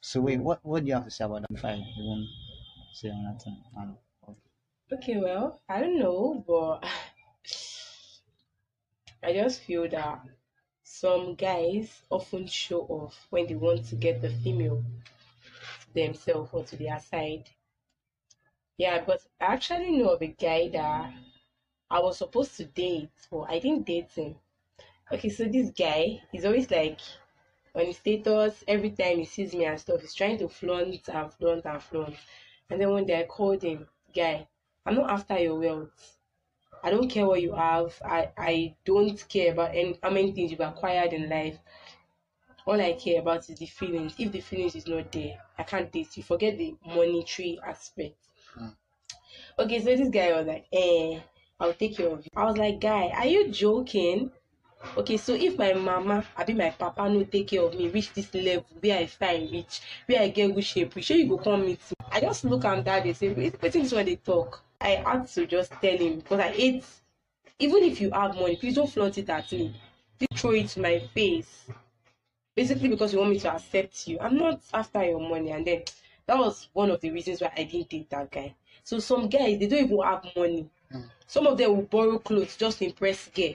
So 0.00 0.20
wait, 0.20 0.40
what 0.40 0.60
what 0.64 0.82
do 0.84 0.88
you 0.88 0.94
have 0.94 1.04
to 1.04 1.10
say 1.10 1.24
about 1.24 1.42
that 1.42 1.52
before 1.52 1.70
I 1.70 1.94
even 1.98 2.28
say 2.92 3.08
anything? 3.10 3.62
Um, 3.76 3.96
okay. 4.28 4.38
Okay, 4.92 5.16
well, 5.20 5.60
I 5.68 5.80
don't 5.80 5.98
know, 5.98 6.44
but 6.46 6.84
I 9.22 9.32
just 9.32 9.60
feel 9.62 9.88
that 9.90 10.20
some 11.00 11.34
guys 11.34 12.02
often 12.10 12.46
show 12.46 12.80
off 12.88 13.26
when 13.30 13.46
they 13.46 13.54
want 13.54 13.84
to 13.86 13.96
get 13.96 14.22
the 14.22 14.30
female 14.30 14.82
to 15.80 15.94
themselves 15.94 16.50
or 16.52 16.62
to 16.64 16.76
their 16.76 16.98
side. 16.98 17.48
Yeah, 18.78 19.04
but 19.04 19.20
I 19.40 19.46
actually 19.54 19.90
know 19.98 20.10
of 20.10 20.22
a 20.22 20.28
guy 20.28 20.68
that 20.68 21.12
I 21.90 22.00
was 22.00 22.18
supposed 22.18 22.56
to 22.58 22.64
date, 22.64 23.10
but 23.30 23.42
I 23.50 23.58
didn't 23.58 23.86
date 23.86 24.12
him. 24.12 24.36
Okay, 25.12 25.28
so 25.28 25.44
this 25.46 25.70
guy, 25.70 26.22
he's 26.32 26.44
always 26.44 26.70
like 26.70 27.00
on 27.74 27.86
his 27.86 27.96
status, 27.98 28.64
every 28.66 28.90
time 28.90 29.18
he 29.18 29.24
sees 29.24 29.54
me 29.54 29.64
and 29.66 29.78
stuff, 29.80 30.00
he's 30.00 30.14
trying 30.14 30.38
to 30.38 30.48
flaunt 30.48 31.08
and 31.08 31.32
flaunt 31.34 31.64
and 31.66 31.82
flaunt. 31.82 32.16
And 32.70 32.80
then 32.80 32.90
one 32.90 33.06
day 33.06 33.20
I 33.20 33.24
called 33.24 33.62
him, 33.62 33.86
guy, 34.14 34.48
I'm 34.86 34.96
not 34.96 35.10
after 35.10 35.38
your 35.38 35.58
wealth. 35.58 36.18
I 36.82 36.90
don't 36.90 37.08
care 37.08 37.26
what 37.26 37.42
you 37.42 37.52
have. 37.54 38.00
I, 38.04 38.30
I 38.36 38.74
don't 38.84 39.22
care 39.28 39.52
about 39.52 39.74
any, 39.74 39.98
how 40.02 40.10
many 40.10 40.32
things 40.32 40.50
you've 40.50 40.60
acquired 40.60 41.12
in 41.12 41.28
life. 41.28 41.58
All 42.66 42.80
I 42.80 42.92
care 42.94 43.20
about 43.20 43.48
is 43.48 43.58
the 43.58 43.66
feelings. 43.66 44.14
If 44.18 44.32
the 44.32 44.40
feelings 44.40 44.74
is 44.74 44.86
not 44.86 45.10
there, 45.12 45.38
I 45.58 45.62
can't 45.62 45.90
date 45.90 46.16
you. 46.16 46.22
Forget 46.22 46.58
the 46.58 46.76
monetary 46.84 47.58
aspect. 47.64 48.16
Hmm. 48.54 48.68
Okay, 49.58 49.78
so 49.80 49.96
this 49.96 50.08
guy 50.08 50.32
was 50.32 50.46
like, 50.46 50.66
eh, 50.72 51.20
I'll 51.58 51.72
take 51.74 51.96
care 51.96 52.08
of 52.08 52.24
you. 52.24 52.30
I 52.36 52.44
was 52.44 52.58
like, 52.58 52.80
guy, 52.80 53.08
are 53.16 53.26
you 53.26 53.48
joking? 53.50 54.30
Okay, 54.96 55.16
so 55.16 55.34
if 55.34 55.56
my 55.58 55.72
mama, 55.72 56.24
I 56.36 56.44
be 56.44 56.52
my 56.52 56.70
papa, 56.70 57.08
no 57.08 57.24
take 57.24 57.48
care 57.48 57.62
of 57.62 57.74
me, 57.74 57.88
reach 57.88 58.12
this 58.12 58.32
level 58.34 58.66
where 58.80 58.98
I 58.98 59.06
find 59.06 59.50
rich, 59.50 59.80
where 60.06 60.20
I 60.20 60.28
get 60.28 60.54
good 60.54 60.64
shape, 60.64 60.92
sure 61.00 61.16
you 61.16 61.28
go 61.28 61.38
come 61.38 61.62
meet 61.66 61.80
me. 61.80 62.06
I 62.10 62.20
just 62.20 62.44
look 62.44 62.64
at 62.64 62.84
that, 62.84 63.04
they 63.04 63.12
say, 63.14 63.28
wait, 63.30 63.60
wait, 63.60 63.72
this 63.72 63.92
when 63.92 64.06
they 64.06 64.16
talk. 64.16 64.62
I 64.80 65.02
had 65.06 65.28
to 65.28 65.46
just 65.46 65.72
tell 65.80 65.96
him 65.96 66.16
because 66.16 66.40
I 66.40 66.48
hate, 66.48 66.84
even 67.58 67.82
if 67.84 68.00
you 68.00 68.10
have 68.10 68.34
money, 68.34 68.56
please 68.56 68.74
don't 68.74 68.90
flaunt 68.90 69.18
it 69.18 69.28
at 69.28 69.50
me. 69.52 69.74
Please 70.18 70.40
throw 70.40 70.52
it 70.52 70.68
to 70.68 70.80
my 70.80 70.98
face. 71.14 71.66
Basically, 72.54 72.88
because 72.88 73.12
you 73.12 73.18
want 73.18 73.32
me 73.32 73.38
to 73.40 73.52
accept 73.54 74.08
you. 74.08 74.18
I'm 74.20 74.36
not 74.36 74.60
after 74.72 75.04
your 75.04 75.20
money. 75.20 75.50
And 75.50 75.66
then 75.66 75.82
that 76.26 76.38
was 76.38 76.68
one 76.72 76.90
of 76.90 77.00
the 77.00 77.10
reasons 77.10 77.40
why 77.40 77.52
I 77.56 77.64
didn't 77.64 77.90
date 77.90 78.10
that 78.10 78.30
guy. 78.30 78.54
So 78.82 78.98
some 78.98 79.28
guys, 79.28 79.58
they 79.58 79.66
don't 79.66 79.84
even 79.84 80.00
have 80.02 80.26
money. 80.36 80.68
Mm. 80.92 81.10
Some 81.26 81.46
of 81.46 81.58
them 81.58 81.76
will 81.76 81.82
borrow 81.82 82.18
clothes 82.18 82.56
just 82.56 82.78
to 82.78 82.86
impress 82.86 83.28
girl. 83.28 83.54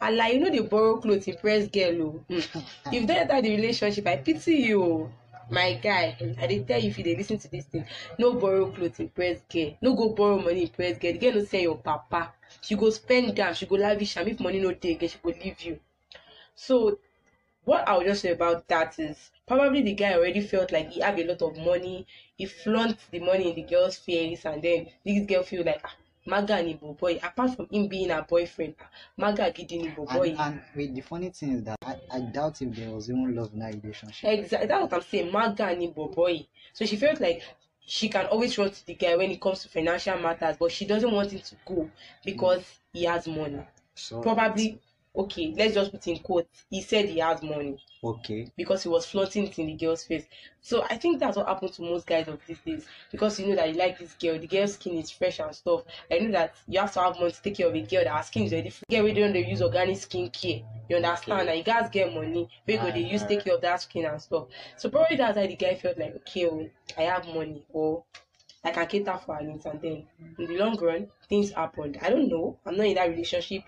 And 0.00 0.16
like 0.16 0.34
you 0.34 0.40
know, 0.40 0.50
they 0.50 0.60
borrow 0.60 0.96
clothes 0.98 1.24
to 1.24 1.32
impress 1.32 1.68
girl. 1.68 2.02
Oh. 2.02 2.24
Mm. 2.32 2.64
if 2.92 3.06
they 3.06 3.18
enter 3.18 3.42
the 3.42 3.56
relationship, 3.56 4.06
I 4.06 4.16
pity 4.16 4.54
you. 4.54 5.12
My 5.50 5.74
guy, 5.74 6.16
I 6.38 6.46
dey 6.46 6.60
tell 6.64 6.80
you 6.80 6.88
if 6.88 6.96
you 6.98 7.04
dey 7.04 7.14
listen 7.16 7.36
to 7.38 7.48
this 7.50 7.66
thing, 7.66 7.84
no 8.18 8.28
borrow 8.34 8.70
clothes 8.72 9.00
impress 9.00 9.42
girl. 9.52 9.76
No 9.82 9.94
go 9.94 10.08
borrow 10.14 10.38
money 10.38 10.62
impress 10.62 10.96
girl. 10.98 11.12
The 11.12 11.18
girl 11.18 11.34
no 11.34 11.44
send 11.44 11.62
your 11.64 11.76
papa. 11.76 12.32
She 12.62 12.74
go 12.76 12.88
spend 12.90 13.38
am, 13.38 13.52
she 13.54 13.66
go 13.66 13.74
lavish 13.76 14.16
am. 14.16 14.28
If 14.28 14.40
money 14.40 14.60
no 14.60 14.72
dey 14.72 14.92
again, 14.94 15.08
she 15.10 15.18
go 15.22 15.30
leave 15.30 15.60
you. 15.62 15.80
So 16.54 16.98
what 17.64 17.86
I 17.88 17.96
would 17.96 18.06
just 18.06 18.22
say 18.22 18.30
about 18.32 18.68
that 18.68 18.98
is 18.98 19.30
probably 19.46 19.82
the 19.82 19.94
guy 19.94 20.14
already 20.14 20.40
felt 20.40 20.72
like 20.72 20.90
he 20.90 21.00
have 21.00 21.18
a 21.18 21.24
lot 21.24 21.42
of 21.42 21.56
money. 21.58 22.06
He 22.36 22.46
flaunt 22.46 22.98
the 23.10 23.20
money 23.20 23.50
in 23.50 23.56
the 23.56 23.62
girl's 23.62 23.96
face, 23.96 24.44
and 24.46 24.62
then 24.62 24.88
this 25.04 25.24
girl 25.26 25.42
feel 25.42 25.64
like 25.64 25.80
ah, 25.84 25.94
Maga 26.26 26.62
ni 26.62 26.74
boy. 26.74 27.18
Apart 27.22 27.56
from 27.56 27.66
him 27.70 27.88
being 27.88 28.10
her 28.10 28.24
boyfriend, 28.28 28.74
ah, 28.80 28.90
Maga 29.16 29.50
gidi 29.50 29.82
ni 29.82 29.88
boy. 29.88 30.06
And, 30.08 30.38
and 30.38 30.62
wait, 30.76 30.94
the 30.94 31.00
funny 31.00 31.30
thing 31.30 31.52
is 31.52 31.62
that 31.64 31.78
I, 31.84 31.96
I 32.10 32.20
doubt 32.20 32.60
if 32.62 32.74
there 32.74 32.90
was 32.90 33.08
even 33.08 33.34
love 33.34 33.52
in 33.52 33.60
that 33.60 33.74
relationship. 33.82 34.28
Exactly. 34.30 34.68
That's 34.68 34.82
what 34.82 34.94
I'm 34.94 35.02
saying. 35.02 35.32
Maga 35.32 35.74
ni 35.74 35.88
boy. 35.88 36.46
So 36.72 36.84
she 36.84 36.96
felt 36.96 37.20
like 37.20 37.42
she 37.86 38.08
can 38.08 38.26
always 38.26 38.56
run 38.58 38.70
to 38.70 38.86
the 38.86 38.94
guy 38.94 39.16
when 39.16 39.30
it 39.30 39.40
comes 39.40 39.62
to 39.62 39.68
financial 39.68 40.16
matters, 40.18 40.56
but 40.58 40.70
she 40.70 40.84
doesn't 40.84 41.10
want 41.10 41.32
him 41.32 41.40
to 41.40 41.56
go 41.64 41.90
because 42.24 42.64
he 42.92 43.04
has 43.04 43.26
money. 43.26 43.60
So 43.94 44.20
Probably, 44.20 44.80
okay, 45.14 45.52
let's 45.56 45.74
just 45.74 45.90
put 45.90 46.06
in 46.06 46.18
quotes. 46.18 46.64
He 46.70 46.80
said 46.82 47.06
he 47.06 47.18
has 47.18 47.42
money 47.42 47.78
okay. 48.02 48.50
because 48.56 48.82
he 48.82 48.88
was 48.88 49.06
flaunting 49.06 49.46
it 49.46 49.58
in 49.58 49.66
the 49.66 49.74
girl's 49.74 50.04
face. 50.04 50.24
So 50.60 50.84
I 50.88 50.96
think 50.96 51.18
that's 51.18 51.36
what 51.36 51.48
happened 51.48 51.72
to 51.74 51.82
most 51.82 52.06
guys 52.06 52.28
of 52.28 52.38
these 52.46 52.60
days 52.60 52.86
because 53.10 53.38
you 53.40 53.48
know 53.48 53.56
that 53.56 53.68
you 53.68 53.74
like 53.74 53.98
this 53.98 54.14
girl, 54.14 54.38
the 54.38 54.46
girl's 54.46 54.74
skin 54.74 54.98
is 54.98 55.10
fresh 55.10 55.40
and 55.40 55.54
stuff. 55.54 55.82
I 56.10 56.18
know 56.18 56.30
that 56.32 56.54
you 56.68 56.80
have 56.80 56.92
to 56.92 57.00
have 57.00 57.18
money 57.18 57.32
to 57.32 57.42
take 57.42 57.56
care 57.56 57.66
of 57.68 57.74
a 57.74 57.80
girl 57.82 58.04
that 58.04 58.16
her 58.16 58.22
skin 58.22 58.44
is 58.44 58.52
already 58.52 58.70
fresh. 58.70 58.84
Girl, 58.90 59.04
we 59.04 59.12
don't 59.12 59.32
dey 59.32 59.48
use 59.48 59.62
organic 59.62 59.96
skin 59.96 60.30
care. 60.30 60.60
You 60.88 60.96
understand? 60.96 61.42
Okay. 61.42 61.50
And 61.50 61.58
you 61.58 61.64
guys 61.64 61.90
get 61.90 62.14
money, 62.14 62.48
we 62.66 62.76
go 62.76 62.90
they 62.90 63.00
use 63.00 63.24
take 63.24 63.44
care 63.44 63.54
of 63.54 63.60
that 63.62 63.80
skin 63.82 64.04
and 64.06 64.20
stuff. 64.20 64.46
So 64.76 64.88
probably 64.88 65.16
that's 65.16 65.36
why 65.36 65.46
the 65.46 65.56
guy 65.56 65.74
felt 65.74 65.98
like, 65.98 66.14
okay, 66.16 66.46
oh, 66.46 66.68
I 66.96 67.02
have 67.02 67.26
money 67.26 67.64
or 67.72 68.04
I 68.62 68.70
can 68.70 68.86
cater 68.86 69.18
for 69.24 69.36
her 69.36 69.42
needs, 69.42 69.64
and 69.64 69.80
then 69.80 70.06
in 70.38 70.46
the 70.46 70.58
long 70.58 70.76
run, 70.76 71.08
things 71.28 71.50
happened. 71.50 71.98
I 72.02 72.10
don't 72.10 72.28
know. 72.28 72.58
I'm 72.66 72.76
not 72.76 72.86
in 72.86 72.94
that 72.94 73.08
relationship, 73.08 73.62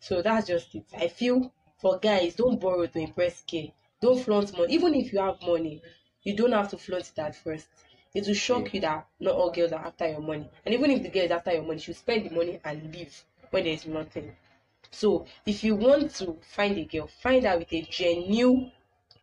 so 0.00 0.22
that's 0.22 0.46
just 0.46 0.74
it. 0.74 0.84
I 0.96 1.08
feel 1.08 1.52
for 1.78 1.98
guys, 1.98 2.34
don't 2.34 2.60
borrow 2.60 2.86
to 2.86 2.98
impress 2.98 3.42
girl. 3.42 3.68
Don't 4.00 4.20
flaunt 4.22 4.56
money. 4.56 4.72
Even 4.72 4.94
if 4.94 5.12
you 5.12 5.18
have 5.20 5.40
money, 5.42 5.82
you 6.22 6.34
don't 6.36 6.52
have 6.52 6.68
to 6.70 6.78
flaunt 6.78 7.10
it 7.14 7.18
at 7.18 7.34
first. 7.34 7.68
It 8.14 8.26
will 8.26 8.34
shock 8.34 8.72
you 8.72 8.80
that 8.80 9.06
not 9.20 9.34
all 9.34 9.50
girls 9.50 9.72
are 9.72 9.84
after 9.84 10.08
your 10.08 10.20
money. 10.20 10.48
And 10.64 10.74
even 10.74 10.90
if 10.90 11.02
the 11.02 11.08
girl 11.10 11.24
is 11.24 11.30
after 11.30 11.52
your 11.52 11.62
money, 11.62 11.78
she'll 11.78 11.94
spend 11.94 12.24
the 12.24 12.34
money 12.34 12.60
and 12.64 12.94
leave 12.94 13.24
when 13.50 13.64
there 13.64 13.72
is 13.74 13.86
nothing. 13.86 14.34
So 14.90 15.26
if 15.44 15.62
you 15.62 15.74
want 15.74 16.14
to 16.16 16.38
find 16.40 16.78
a 16.78 16.84
girl, 16.84 17.08
find 17.08 17.44
her 17.44 17.58
with 17.58 17.72
a 17.72 17.82
genuine 17.82 18.72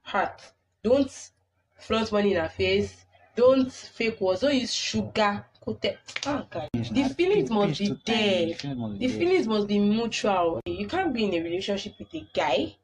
heart. 0.03 0.41
Don't 0.83 1.11
flaunt 1.77 2.11
money 2.11 2.33
in 2.33 2.41
her 2.41 2.49
face. 2.49 3.05
Don't 3.35 3.71
fake 3.71 4.21
words. 4.21 4.41
Don't 4.41 4.53
use 4.53 4.73
sugar 4.73 5.45
coated. 5.65 5.97
Oh 6.25 6.45
God. 6.49 6.69
The 6.73 7.09
feelings 7.17 7.49
must 7.49 7.79
be 7.79 7.87
there. 8.05 8.45
The 8.47 8.53
feelings 8.53 8.77
must 8.77 8.99
be 8.99 9.07
feelings 9.07 9.47
must 9.47 9.67
be 9.67 9.79
mutual. 9.79 10.61
You 10.65 10.87
can't 10.87 11.13
be 11.13 11.25
in 11.25 11.33
a 11.33 11.43
relationship 11.43 11.93
with 11.99 12.13
a 12.13 12.27
guy 12.33 12.75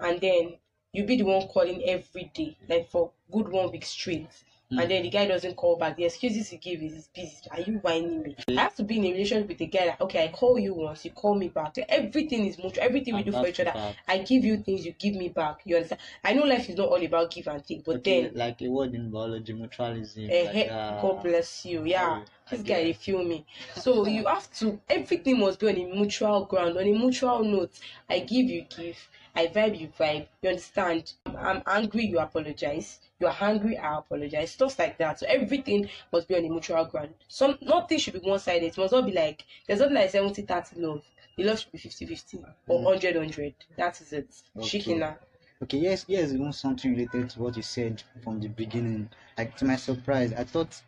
and 0.00 0.20
then 0.20 0.56
you 0.92 1.04
be 1.04 1.16
the 1.16 1.24
one 1.24 1.48
calling 1.48 1.82
every 1.84 2.30
day, 2.34 2.56
like 2.68 2.88
for 2.88 3.10
good 3.32 3.48
one 3.48 3.72
week 3.72 3.84
straight. 3.84 4.28
Mm. 4.72 4.82
And 4.82 4.90
then 4.90 5.02
the 5.02 5.10
guy 5.10 5.26
doesn't 5.26 5.56
call 5.56 5.76
back. 5.76 5.96
The 5.96 6.04
excuses 6.04 6.48
he 6.48 6.56
gives 6.56 6.82
is 6.82 7.08
busy. 7.14 7.36
Are 7.50 7.60
you 7.60 7.74
whining 7.78 8.22
me? 8.22 8.36
I 8.48 8.62
have 8.62 8.74
to 8.76 8.82
be 8.82 8.98
in 8.98 9.04
a 9.04 9.12
relationship 9.12 9.48
with 9.48 9.60
a 9.60 9.66
guy 9.66 9.86
that 9.86 10.00
okay, 10.00 10.24
I 10.24 10.28
call 10.28 10.58
you 10.58 10.74
once, 10.74 11.04
you 11.04 11.10
call 11.10 11.34
me 11.34 11.48
back. 11.48 11.76
Everything 11.88 12.46
is 12.46 12.58
mutual. 12.58 12.82
Everything 12.82 13.14
we 13.14 13.22
do 13.22 13.32
for 13.32 13.46
each 13.46 13.60
other. 13.60 13.74
I 14.08 14.18
give 14.18 14.44
you 14.44 14.56
things, 14.58 14.86
you 14.86 14.92
give 14.92 15.14
me 15.14 15.28
back. 15.28 15.60
You 15.64 15.76
understand? 15.76 16.00
I 16.24 16.32
know 16.32 16.44
life 16.44 16.68
is 16.70 16.76
not 16.76 16.88
all 16.88 17.04
about 17.04 17.30
give 17.30 17.46
and 17.46 17.64
take, 17.66 17.84
but 17.84 17.96
Okay, 17.96 18.22
then 18.22 18.32
like 18.34 18.62
a 18.62 18.68
word 18.68 18.94
in 18.94 19.10
biology, 19.10 19.52
mutualism. 19.52 20.30
Eh, 20.30 20.44
like, 20.44 20.56
eh, 20.56 20.68
uh, 20.68 21.02
God 21.02 21.22
bless 21.22 21.66
you. 21.66 21.84
Yeah, 21.84 22.22
I 22.43 22.43
this 22.50 22.62
guy, 22.62 22.78
you 22.80 22.94
feel 22.94 23.22
me? 23.24 23.44
So 23.74 24.06
you 24.06 24.26
have 24.26 24.50
to. 24.54 24.80
Everything 24.88 25.40
must 25.40 25.58
be 25.60 25.68
on 25.68 25.76
a 25.76 25.84
mutual 25.84 26.44
ground, 26.44 26.76
on 26.76 26.84
a 26.84 26.92
mutual 26.92 27.42
note. 27.44 27.72
I 28.08 28.20
give, 28.20 28.46
you 28.46 28.66
give. 28.76 28.96
I 29.36 29.46
vibe, 29.48 29.80
you 29.80 29.88
vibe. 29.98 30.26
You 30.42 30.50
understand? 30.50 31.12
I'm, 31.26 31.62
angry, 31.66 32.06
you 32.06 32.18
apologize. 32.20 33.00
You 33.18 33.26
are 33.26 33.32
hungry, 33.32 33.76
I 33.76 33.98
apologize. 33.98 34.52
Stuff 34.52 34.78
like 34.78 34.96
that. 34.98 35.18
So 35.18 35.26
everything 35.28 35.88
must 36.12 36.28
be 36.28 36.36
on 36.36 36.44
a 36.44 36.48
mutual 36.48 36.84
ground. 36.84 37.14
Some 37.28 37.58
nothing 37.62 37.98
should 37.98 38.14
be 38.14 38.20
one 38.20 38.38
sided. 38.38 38.66
It 38.66 38.78
must 38.78 38.92
not 38.92 39.06
be 39.06 39.12
like 39.12 39.44
there's 39.66 39.80
nothing 39.80 39.94
like 39.96 40.10
70 40.10 40.42
30 40.42 40.80
love. 40.80 41.02
The 41.36 41.42
love 41.44 41.58
should 41.58 41.72
be 41.72 41.78
50 41.78 42.06
50 42.06 42.38
or 42.68 42.78
Mm. 42.78 42.84
100 42.84 43.16
100. 43.16 43.54
That 43.76 44.00
is 44.00 44.12
it. 44.12 44.28
Okay. 44.56 44.78
Shikina. 44.78 45.16
Okay, 45.62 45.78
yes, 45.78 46.04
yes, 46.08 46.32
even 46.32 46.52
something 46.52 46.92
related 46.92 47.30
to 47.30 47.40
what 47.40 47.56
you 47.56 47.62
said 47.62 48.02
from 48.22 48.38
the 48.40 48.48
beginning. 48.48 49.08
Like 49.38 49.56
to 49.56 49.64
my 49.64 49.76
surprise, 49.76 50.32
I 50.32 50.44
thought 50.44 50.80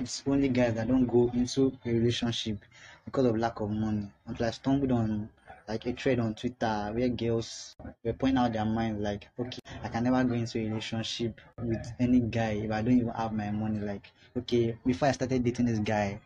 it's 0.00 0.22
only 0.26 0.48
guys 0.48 0.74
that 0.74 0.88
don't 0.88 1.06
go 1.06 1.30
into 1.34 1.72
a 1.84 1.90
relationship 1.90 2.58
because 3.04 3.26
of 3.26 3.36
lack 3.36 3.60
of 3.60 3.70
money. 3.70 4.10
Until 4.26 4.46
I 4.46 4.50
stumbled 4.50 4.92
on 4.92 5.28
like 5.68 5.86
a 5.86 5.92
thread 5.92 6.18
on 6.20 6.34
Twitter 6.34 6.90
where 6.92 7.08
girls 7.08 7.76
were 8.02 8.12
pointing 8.12 8.38
out 8.38 8.52
their 8.52 8.64
mind 8.64 9.02
like, 9.02 9.28
okay, 9.38 9.58
I 9.82 9.88
can 9.88 10.04
never 10.04 10.22
go 10.24 10.34
into 10.34 10.58
a 10.58 10.64
relationship 10.68 11.40
with 11.58 11.92
any 12.00 12.20
guy 12.20 12.52
if 12.64 12.70
I 12.70 12.82
don't 12.82 12.98
even 12.98 13.08
have 13.14 13.32
my 13.32 13.50
money. 13.50 13.78
Like, 13.78 14.10
okay, 14.36 14.76
before 14.84 15.08
I 15.08 15.12
started 15.12 15.42
dating 15.44 15.66
this 15.66 15.78
guy, 15.78 16.20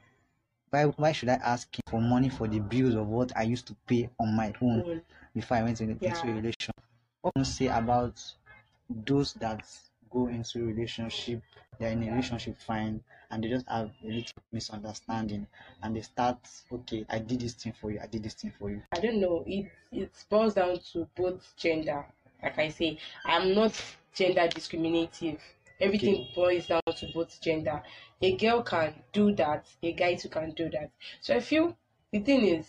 why 0.71 0.85
why 0.85 1.13
should 1.13 1.29
I 1.29 1.35
ask 1.35 1.75
him 1.75 1.83
for 1.89 2.01
money 2.01 2.29
for 2.29 2.47
the 2.49 2.61
bills 2.61 2.95
of 2.95 3.07
what 3.07 3.37
I 3.37 3.43
used 3.43 3.67
to 3.69 3.77
pay 3.87 4.09
on 4.19 4.35
my 4.35 4.53
own? 4.61 5.03
Before 5.35 5.57
I 5.57 5.63
went 5.63 5.81
into, 5.81 6.05
into 6.05 6.23
a 6.27 6.35
relationship. 6.35 6.75
What 7.23 7.35
can 7.35 7.41
you 7.41 7.45
say 7.45 7.67
about 7.67 8.23
those 8.89 9.35
that 9.35 9.67
go 10.11 10.29
into 10.29 10.65
relationship, 10.67 11.43
they're 11.79 11.93
in 11.93 12.03
a 12.03 12.11
relationship 12.11 12.57
fine, 12.59 13.01
and 13.31 13.45
they 13.45 13.49
just 13.49 13.69
have 13.69 13.91
a 14.03 14.07
little 14.07 14.43
misunderstanding, 14.53 15.47
and 15.83 15.97
they 15.97 16.03
start, 16.03 16.39
okay, 16.73 17.05
I 17.09 17.19
did 17.19 17.41
this 17.41 17.55
thing 17.55 17.73
for 17.81 17.91
you, 17.91 18.01
I 18.03 18.07
did 18.07 18.23
this 18.23 18.35
thing 18.35 18.53
for 18.59 18.71
you. 18.71 18.83
I 18.93 19.01
don't 19.01 19.21
know. 19.21 19.45
It 19.47 19.71
it 19.93 20.13
boils 20.29 20.55
down 20.55 20.79
to 20.93 21.09
both 21.17 21.55
gender. 21.57 22.05
Like 22.43 22.59
I 22.59 22.69
say, 22.69 22.99
I'm 23.25 23.55
not 23.55 23.81
gender 24.15 24.49
discriminative. 24.49 25.41
Everything 25.81 26.27
boils 26.35 26.67
down 26.67 26.83
to 26.97 27.07
both 27.15 27.41
gender. 27.41 27.83
A 28.21 28.37
girl 28.37 28.63
can 28.63 28.95
do 29.13 29.33
that. 29.37 29.67
A 29.83 29.93
guy 29.93 30.15
too 30.15 30.29
can 30.29 30.51
do 30.53 30.69
that. 30.71 30.91
So 31.21 31.37
I 31.37 31.41
feel 31.41 31.77
the 32.13 32.21
thing 32.21 32.47
is, 32.47 32.67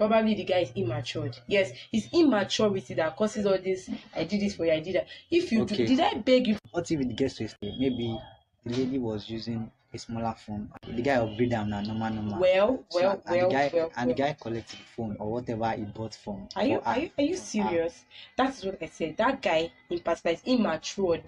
probably 0.00 0.32
the 0.34 0.44
guy 0.44 0.60
is 0.60 0.72
immature. 0.74 1.30
Yes, 1.46 1.72
it's 1.92 2.08
immaturity 2.14 2.94
that 2.94 3.14
causes 3.16 3.44
all 3.44 3.58
this. 3.58 3.90
I 4.16 4.24
did 4.24 4.40
this 4.40 4.56
for 4.56 4.64
you, 4.64 4.72
I 4.72 4.80
did 4.80 4.94
that. 4.94 5.06
If 5.30 5.52
you 5.52 5.62
Okay. 5.62 5.76
do, 5.76 5.86
did 5.88 6.00
I 6.00 6.14
beg 6.14 6.46
you? 6.46 6.56
What 6.70 6.90
if 6.90 7.00
it 7.00 7.16
gets 7.16 7.34
to 7.36 7.44
a 7.44 7.48
stage? 7.48 7.74
Maybe 7.78 8.18
the 8.64 8.76
lady 8.76 8.96
was 8.98 9.28
using 9.28 9.70
a 9.92 9.98
smaller 9.98 10.34
phone. 10.38 10.72
The 10.86 11.02
guy 11.02 11.16
upgraded 11.16 11.52
am 11.52 11.68
na 11.68 11.82
normal 11.82 12.14
normal. 12.14 12.40
Well, 12.40 12.84
So, 12.88 13.00
well, 13.00 13.22
and 13.26 13.36
well, 13.36 13.48
the 13.48 13.54
guy 13.54 13.70
well, 13.74 13.92
and 13.96 14.06
well. 14.08 14.16
the 14.16 14.22
guy 14.22 14.32
collected 14.40 14.78
the 14.78 14.84
phone 14.96 15.16
or 15.20 15.32
whatever 15.32 15.70
he 15.72 15.82
bought 15.84 16.14
from. 16.14 16.48
Are 16.56 16.64
you 16.64 16.80
are 16.80 16.98
you 16.98 17.10
are 17.18 17.24
you 17.24 17.36
serious? 17.36 18.04
That 18.38 18.56
is 18.56 18.64
what 18.64 18.82
I 18.82 18.86
said. 18.86 19.18
That 19.18 19.42
guy 19.42 19.70
in 19.90 19.98
particular 19.98 20.34
is 20.34 20.42
immature 20.46 21.18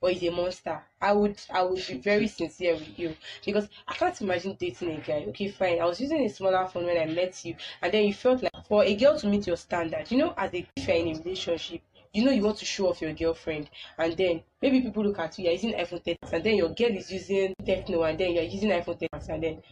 or 0.00 0.10
is 0.10 0.22
a 0.22 0.30
monster. 0.30 0.82
I 1.00 1.12
would 1.12 1.40
I 1.50 1.62
would 1.62 1.84
be 1.86 1.98
very 1.98 2.26
sincere 2.28 2.74
with 2.74 2.98
you 2.98 3.16
because 3.44 3.68
I 3.88 3.94
can't 3.94 4.20
imagine 4.20 4.56
dating 4.58 4.90
a 4.92 5.00
guy. 5.00 5.24
Okay, 5.28 5.48
fine. 5.50 5.80
I 5.80 5.84
was 5.84 6.00
using 6.00 6.24
a 6.24 6.28
smaller 6.28 6.66
phone 6.66 6.86
when 6.86 6.98
I 6.98 7.12
met 7.12 7.44
you, 7.44 7.56
and 7.82 7.92
then 7.92 8.04
you 8.04 8.14
felt 8.14 8.42
like 8.42 8.52
for 8.66 8.84
a 8.84 8.94
girl 8.94 9.18
to 9.18 9.26
meet 9.26 9.46
your 9.46 9.56
standard, 9.56 10.10
you 10.10 10.18
know, 10.18 10.34
as 10.36 10.52
a 10.54 10.66
if 10.76 10.88
in 10.88 11.08
a 11.08 11.18
relationship. 11.18 11.82
You 12.12 12.24
know 12.24 12.30
you 12.30 12.42
want 12.42 12.56
to 12.58 12.64
show 12.64 12.88
off 12.88 13.02
your 13.02 13.12
girlfriend, 13.12 13.68
and 13.98 14.16
then 14.16 14.42
maybe 14.62 14.80
people 14.80 15.04
look 15.04 15.18
at 15.18 15.38
you, 15.38 15.44
you're 15.44 15.52
using 15.52 15.74
iPhone 15.74 16.02
10, 16.02 16.16
and 16.32 16.44
then 16.44 16.56
your 16.56 16.70
girl 16.70 16.96
is 16.96 17.10
using 17.12 17.54
Tecno, 17.62 18.08
and 18.08 18.18
then 18.18 18.32
you're 18.32 18.44
using 18.44 18.70
iPhone 18.70 18.98
10, 18.98 19.08
and 19.28 19.42
then 19.42 19.62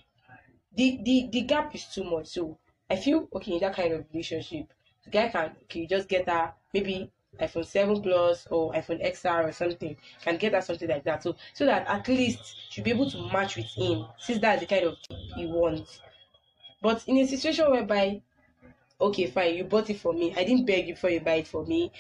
the 0.77 1.01
the 1.05 1.29
the 1.33 1.41
gap 1.43 1.75
is 1.75 1.87
too 1.87 2.05
much. 2.05 2.27
So 2.27 2.59
I 2.91 2.97
feel 2.97 3.29
okay 3.35 3.53
in 3.53 3.61
that 3.61 3.75
kind 3.77 3.93
of 3.95 4.05
relationship, 4.13 4.67
the 5.05 5.11
guy 5.11 5.29
can 5.29 5.57
okay 5.65 5.87
just 5.87 6.09
get 6.09 6.29
her 6.29 6.53
maybe 6.73 7.11
iPhone 7.41 7.65
7 7.67 8.01
Plus 8.03 8.47
or 8.51 8.73
iPhone 8.73 9.03
XR 9.05 9.45
or 9.45 9.53
something, 9.53 9.97
can 10.23 10.37
get 10.37 10.53
her 10.55 10.61
something 10.61 10.89
like 10.89 11.05
that. 11.05 11.23
So 11.23 11.37
so 11.53 11.67
that 11.67 11.87
at 11.87 12.07
least 12.09 12.41
she'll 12.71 12.85
be 12.85 12.91
able 12.91 13.11
to 13.11 13.19
match 13.33 13.57
with 13.57 13.67
him, 13.67 14.07
since 14.19 14.39
that's 14.41 14.61
the 14.61 14.67
kind 14.67 14.85
of 14.85 14.97
thing 15.09 15.19
he 15.37 15.47
wants. 15.47 16.01
But 16.81 17.05
in 17.09 17.17
a 17.19 17.27
situation 17.27 17.71
whereby, 17.71 18.23
okay, 19.01 19.27
fine, 19.27 19.57
you 19.57 19.65
bought 19.65 19.91
it 19.91 19.99
for 19.99 20.13
me. 20.13 20.33
I 20.37 20.45
didn't 20.45 20.67
beg 20.67 20.89
you 20.89 20.95
before 20.95 21.11
you 21.11 21.21
buy 21.21 21.37
it 21.37 21.49
for 21.49 21.65
me. 21.67 21.93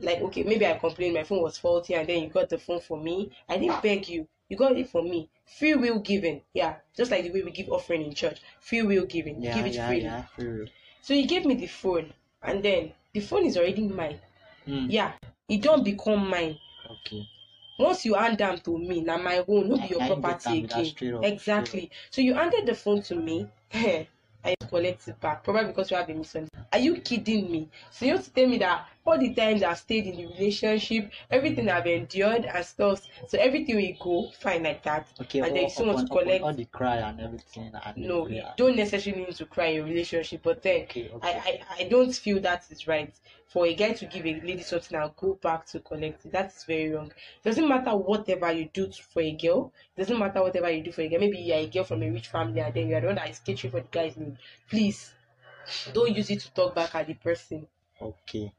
Like, 0.00 0.20
okay, 0.22 0.42
maybe 0.44 0.66
I 0.66 0.78
complained 0.78 1.14
my 1.14 1.24
phone 1.24 1.42
was 1.42 1.58
faulty 1.58 1.94
and 1.94 2.08
then 2.08 2.22
you 2.24 2.28
got 2.30 2.48
the 2.48 2.58
phone 2.58 2.80
for 2.80 2.98
me. 3.00 3.30
I 3.48 3.58
didn't 3.58 3.82
beg 3.82 4.08
you. 4.08 4.28
You 4.48 4.56
got 4.56 4.76
it 4.76 4.88
for 4.88 5.02
me. 5.02 5.30
Free 5.46 5.74
will 5.74 6.00
giving. 6.00 6.42
Yeah. 6.54 6.76
Just 6.96 7.10
like 7.10 7.24
the 7.24 7.30
way 7.30 7.42
we 7.42 7.50
give 7.52 7.68
offering 7.70 8.02
in 8.02 8.14
church. 8.14 8.40
Free 8.60 8.82
will 8.82 9.06
giving. 9.06 9.42
Yeah, 9.42 9.54
Give 9.54 9.66
it 9.66 9.74
yeah, 9.74 9.86
freely. 9.88 10.02
yeah. 10.04 10.22
For 10.36 10.42
real. 10.44 10.68
So 11.02 11.14
you 11.14 11.26
gave 11.26 11.44
me 11.46 11.54
the 11.54 11.66
phone 11.66 12.12
and 12.42 12.62
then 12.64 12.94
the 13.12 13.20
phone 13.20 13.44
is 13.46 13.56
already 13.56 13.86
mine. 13.88 14.20
Mm, 14.66 14.86
Yeah. 14.90 15.12
It 15.48 15.62
don't 15.62 15.82
become 15.84 16.28
mine. 16.28 16.58
Okay. 16.88 17.28
Once 17.78 18.04
you 18.04 18.14
hand 18.14 18.38
them 18.38 18.58
to 18.58 18.78
me, 18.78 19.00
now 19.00 19.16
my 19.16 19.42
own, 19.48 19.68
not 19.68 19.80
be 19.80 19.88
your 19.88 20.00
I- 20.02 20.04
I 20.04 20.08
get 20.08 20.16
property 20.16 20.58
am 20.58 20.64
again. 20.64 21.22
Exactly. 21.24 21.90
So 22.10 22.20
you 22.20 22.34
handed 22.34 22.66
the 22.66 22.74
phone 22.74 23.02
to 23.02 23.14
me. 23.14 23.48
I 24.44 24.54
collect 24.68 25.08
it 25.08 25.20
back. 25.20 25.44
Probably 25.44 25.66
because 25.66 25.90
you 25.90 25.96
have 25.96 26.08
a 26.08 26.14
misunderstanding. 26.14 26.66
Are 26.72 26.78
you 26.78 27.00
kidding 27.00 27.50
me? 27.50 27.68
So 27.90 28.04
you 28.06 28.14
want 28.14 28.24
to 28.24 28.30
tell 28.32 28.46
me 28.46 28.58
that 28.58 28.86
all 29.04 29.18
the 29.18 29.34
times 29.34 29.62
I've 29.62 29.78
stayed 29.78 30.06
in 30.06 30.16
the 30.16 30.26
relationship, 30.26 31.10
everything 31.30 31.68
I've 31.68 31.86
endured 31.86 32.44
and 32.44 32.64
stuff, 32.64 33.06
so 33.28 33.38
everything 33.38 33.76
will 33.76 33.96
go 34.24 34.30
fine 34.32 34.62
like 34.62 34.82
that. 34.84 35.08
Okay. 35.20 35.40
And 35.40 35.56
you 35.56 35.68
still 35.70 35.86
want 35.86 36.06
to 36.08 36.14
collect- 36.14 36.42
all 36.44 36.52
the 36.52 36.66
cry 36.66 36.96
and 36.96 37.20
everything. 37.20 37.72
And 37.84 37.96
No, 37.96 38.24
everything. 38.24 38.46
don't 38.56 38.76
necessarily 38.76 39.24
need 39.24 39.34
to 39.36 39.46
cry 39.46 39.66
in 39.66 39.80
a 39.82 39.84
relationship, 39.84 40.42
but 40.42 40.62
then 40.62 40.82
Okay. 40.82 41.10
I, 41.10 41.14
Okay. 41.16 41.62
I, 41.70 41.82
I 41.84 41.88
don't 41.88 42.12
feel 42.14 42.40
that 42.40 42.64
is 42.70 42.86
right. 42.86 43.12
For 43.48 43.66
a 43.66 43.74
guy 43.74 43.92
to 43.94 44.06
give 44.06 44.24
a 44.26 44.40
lady 44.42 44.62
something 44.62 44.96
and 44.96 45.16
go 45.16 45.34
back 45.34 45.66
to 45.66 45.80
collect 45.80 46.24
it, 46.24 46.30
that 46.32 46.52
is 46.54 46.62
very 46.64 46.90
wrong. 46.90 47.10
doesn't 47.42 47.66
matter 47.66 47.96
whatever 47.96 48.52
you 48.52 48.68
do 48.72 48.86
to, 48.86 49.02
for 49.02 49.22
a 49.22 49.32
girl, 49.32 49.72
doesn't 49.96 50.18
matter 50.18 50.40
whatever 50.42 50.70
you 50.70 50.82
do 50.84 50.92
for 50.92 51.02
a 51.02 51.08
girl. 51.08 51.18
Maybe 51.20 51.38
you're 51.38 51.56
a 51.56 51.66
girl 51.66 51.82
from 51.84 52.02
a 52.04 52.10
rich 52.10 52.28
family 52.28 52.60
and 52.60 52.72
then 52.72 52.88
you're 52.88 53.00
the 53.00 53.08
one 53.08 53.16
that 53.16 53.28
is 53.30 53.40
catering 53.40 53.72
for 53.72 53.80
the 53.80 53.88
guy's 53.90 54.16
need. 54.16 54.36
Please 54.68 55.12
don't 55.92 56.14
use 56.14 56.30
it 56.30 56.40
to 56.40 56.52
talk 56.54 56.74
back 56.74 56.94
at 56.94 57.06
the 57.08 57.14
person. 57.14 57.66
Okay. 58.00 58.52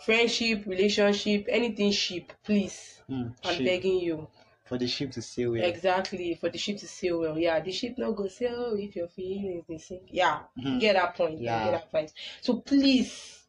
Friendship, 0.00 0.64
relationship, 0.66 1.46
anything 1.48 1.90
ship, 1.90 2.32
please. 2.44 3.02
Mm, 3.10 3.34
I'm 3.44 3.54
ship. 3.54 3.64
begging 3.64 3.98
you. 4.00 4.28
For 4.64 4.78
the 4.78 4.86
ship 4.86 5.12
to 5.12 5.22
sail 5.22 5.52
well. 5.52 5.64
Exactly. 5.64 6.34
For 6.34 6.50
the 6.50 6.58
ship 6.58 6.76
to 6.78 6.86
sail 6.86 7.20
well. 7.20 7.38
Yeah, 7.38 7.60
the 7.60 7.72
ship 7.72 7.96
not 7.96 8.12
go 8.16 8.28
sail 8.28 8.76
if 8.78 8.94
your 8.94 9.08
feelings 9.08 9.64
they 9.68 9.78
sink. 9.78 10.02
Yeah. 10.10 10.40
Mhm. 10.58 10.78
get 10.78 10.92
that 10.94 11.14
point. 11.16 11.40
Yeah. 11.40 11.64
Get 11.64 11.70
that 11.72 11.90
point. 11.90 12.12
So 12.42 12.60
please, 12.60 13.44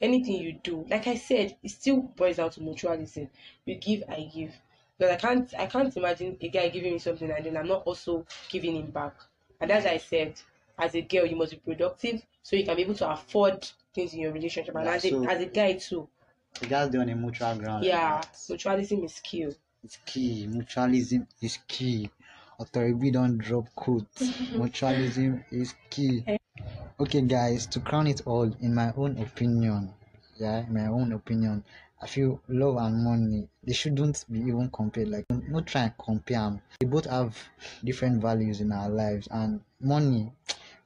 anything 0.00 0.36
you 0.36 0.52
do, 0.62 0.86
like 0.88 1.06
I 1.08 1.16
said, 1.16 1.56
it 1.62 1.70
still 1.70 2.02
boils 2.02 2.36
down 2.36 2.50
to 2.50 2.60
mutualism. 2.60 3.28
You 3.66 3.74
give, 3.74 4.04
I 4.08 4.30
give. 4.32 4.54
Because 4.96 5.12
I 5.12 5.16
can't 5.16 5.54
I 5.58 5.66
can't 5.66 5.96
imagine 5.96 6.36
a 6.40 6.48
guy 6.48 6.68
giving 6.68 6.92
me 6.92 6.98
something 6.98 7.30
and 7.30 7.44
then 7.44 7.56
I'm 7.56 7.66
not 7.68 7.82
also 7.84 8.26
giving 8.48 8.76
him 8.76 8.90
back. 8.90 9.14
And 9.60 9.70
as 9.70 9.86
I 9.86 9.96
said, 9.96 10.40
as 10.78 10.94
a 10.94 11.02
girl, 11.02 11.26
you 11.26 11.36
must 11.36 11.52
be 11.52 11.58
productive 11.74 12.22
so 12.42 12.56
you 12.56 12.64
can 12.64 12.76
be 12.76 12.82
able 12.82 12.94
to 12.94 13.10
afford 13.10 13.68
things 13.94 14.14
in 14.14 14.20
your 14.20 14.32
relationship. 14.32 14.74
And 14.74 14.84
Yeah, 14.86 14.92
as 14.94 15.04
a 15.04 15.10
so- 15.10 15.28
as 15.28 15.42
a 15.42 15.46
guy 15.46 15.72
too. 15.74 16.08
You 16.60 16.68
guys 16.68 16.90
do 16.90 17.00
on 17.00 17.08
a 17.08 17.14
mutual 17.14 17.54
ground. 17.56 17.84
Yeah. 17.84 18.20
that. 18.20 18.32
Mutualism 18.34 19.04
is 19.04 19.20
key. 19.20 19.48
It's 19.84 19.96
key. 20.04 20.46
Mutualism 20.48 21.26
is 21.40 21.58
key. 21.68 22.10
Authority 22.58 23.10
don't 23.10 23.38
drop 23.38 23.66
quotes. 23.74 24.28
Mutualism 24.52 25.42
is 25.50 25.74
key. 25.88 26.22
Eh. 26.26 26.36
Okay, 26.98 27.22
guys, 27.22 27.66
to 27.68 27.80
crown 27.80 28.06
it 28.06 28.20
all, 28.26 28.52
in 28.60 28.74
my 28.74 28.92
own 28.96 29.16
opinion, 29.18 29.94
yeah, 30.36 30.66
in 30.66 30.74
my 30.74 30.86
own 30.86 31.12
opinion, 31.12 31.64
I 32.02 32.06
feel 32.06 32.40
love 32.48 32.76
and 32.76 33.02
money 33.02 33.48
they 33.64 33.72
shouldn't 33.72 34.24
be 34.30 34.40
even 34.40 34.70
compared. 34.70 35.08
Like, 35.08 35.24
not 35.30 35.66
try 35.66 35.82
and 35.84 35.92
compare 35.98 36.38
them 36.40 36.60
They 36.80 36.86
both 36.86 37.06
have 37.06 37.36
different 37.84 38.20
values 38.20 38.60
in 38.60 38.72
our 38.72 38.90
lives, 38.90 39.28
and 39.30 39.60
money, 39.80 40.30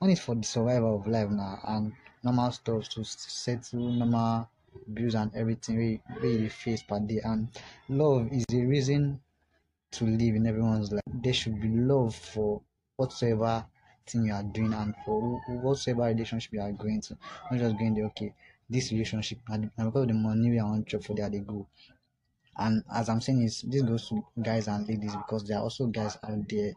money 0.00 0.12
is 0.12 0.20
for 0.20 0.36
the 0.36 0.44
survival 0.44 1.00
of 1.00 1.06
life 1.08 1.30
now, 1.30 1.58
and 1.66 1.92
normal 2.24 2.50
stuff 2.52 2.88
to 2.90 3.04
settle 3.04 3.90
normal 3.92 4.48
bills 4.92 5.14
and 5.14 5.30
everything 5.34 5.76
we 5.78 6.00
we 6.22 6.48
face 6.48 6.82
per 6.82 6.98
day. 7.00 7.20
And 7.24 7.48
love 7.88 8.28
is 8.32 8.44
the 8.48 8.64
reason 8.66 9.20
to 9.92 10.04
live 10.04 10.34
in 10.36 10.46
everyone's 10.46 10.92
life. 10.92 11.02
There 11.24 11.32
should 11.32 11.60
be 11.60 11.68
love 11.68 12.14
for 12.14 12.60
whatsoever 12.96 13.64
thing 14.06 14.26
you 14.26 14.34
are 14.34 14.42
doing 14.42 14.72
and 14.74 14.94
for 15.04 15.20
wh- 15.46 15.64
whatsoever 15.64 16.02
relationship 16.04 16.52
you 16.52 16.60
are 16.60 16.72
going 16.72 17.00
to. 17.02 17.16
Not 17.50 17.60
just 17.60 17.78
going 17.78 17.94
there, 17.94 18.06
okay, 18.06 18.34
this 18.68 18.90
relationship, 18.92 19.38
and 19.48 19.70
because 19.76 20.02
of 20.02 20.08
the 20.08 20.14
money 20.14 20.50
we 20.50 20.58
are 20.58 20.66
on 20.66 20.84
job 20.84 21.04
for 21.04 21.14
there 21.14 21.30
they 21.30 21.40
go. 21.40 21.66
And 22.56 22.82
as 22.92 23.08
I'm 23.08 23.20
saying, 23.20 23.42
is 23.42 23.62
this 23.62 23.82
goes 23.82 24.08
to 24.08 24.24
guys 24.42 24.68
and 24.68 24.88
ladies 24.88 25.14
because 25.14 25.44
there 25.44 25.58
are 25.58 25.62
also 25.62 25.86
guys 25.86 26.18
out 26.24 26.48
there 26.48 26.72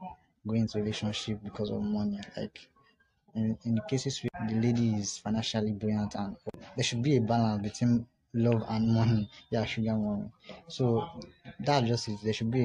going 0.48 0.68
to 0.68 0.80
relationship 0.80 1.40
because 1.44 1.70
of 1.72 1.82
money. 1.82 2.20
Like 2.36 2.60
in, 3.38 3.58
in 3.66 3.74
cases 3.88 4.22
where 4.24 4.48
the 4.50 4.56
lady 4.66 4.88
is 5.02 5.18
financially 5.18 5.72
brilliant 5.72 6.16
and 6.16 6.36
there 6.76 6.84
should 6.84 7.02
be 7.04 7.18
a 7.18 7.22
balance 7.22 7.62
between 7.62 8.06
love 8.34 8.64
and 8.70 8.84
money. 8.94 9.30
Yeah, 9.52 9.66
sugar 9.66 9.94
money. 9.96 10.30
So 10.68 11.10
that 11.60 11.86
just 11.86 12.08
is 12.10 12.22
there 12.22 12.34
should 12.34 12.52
be 12.52 12.64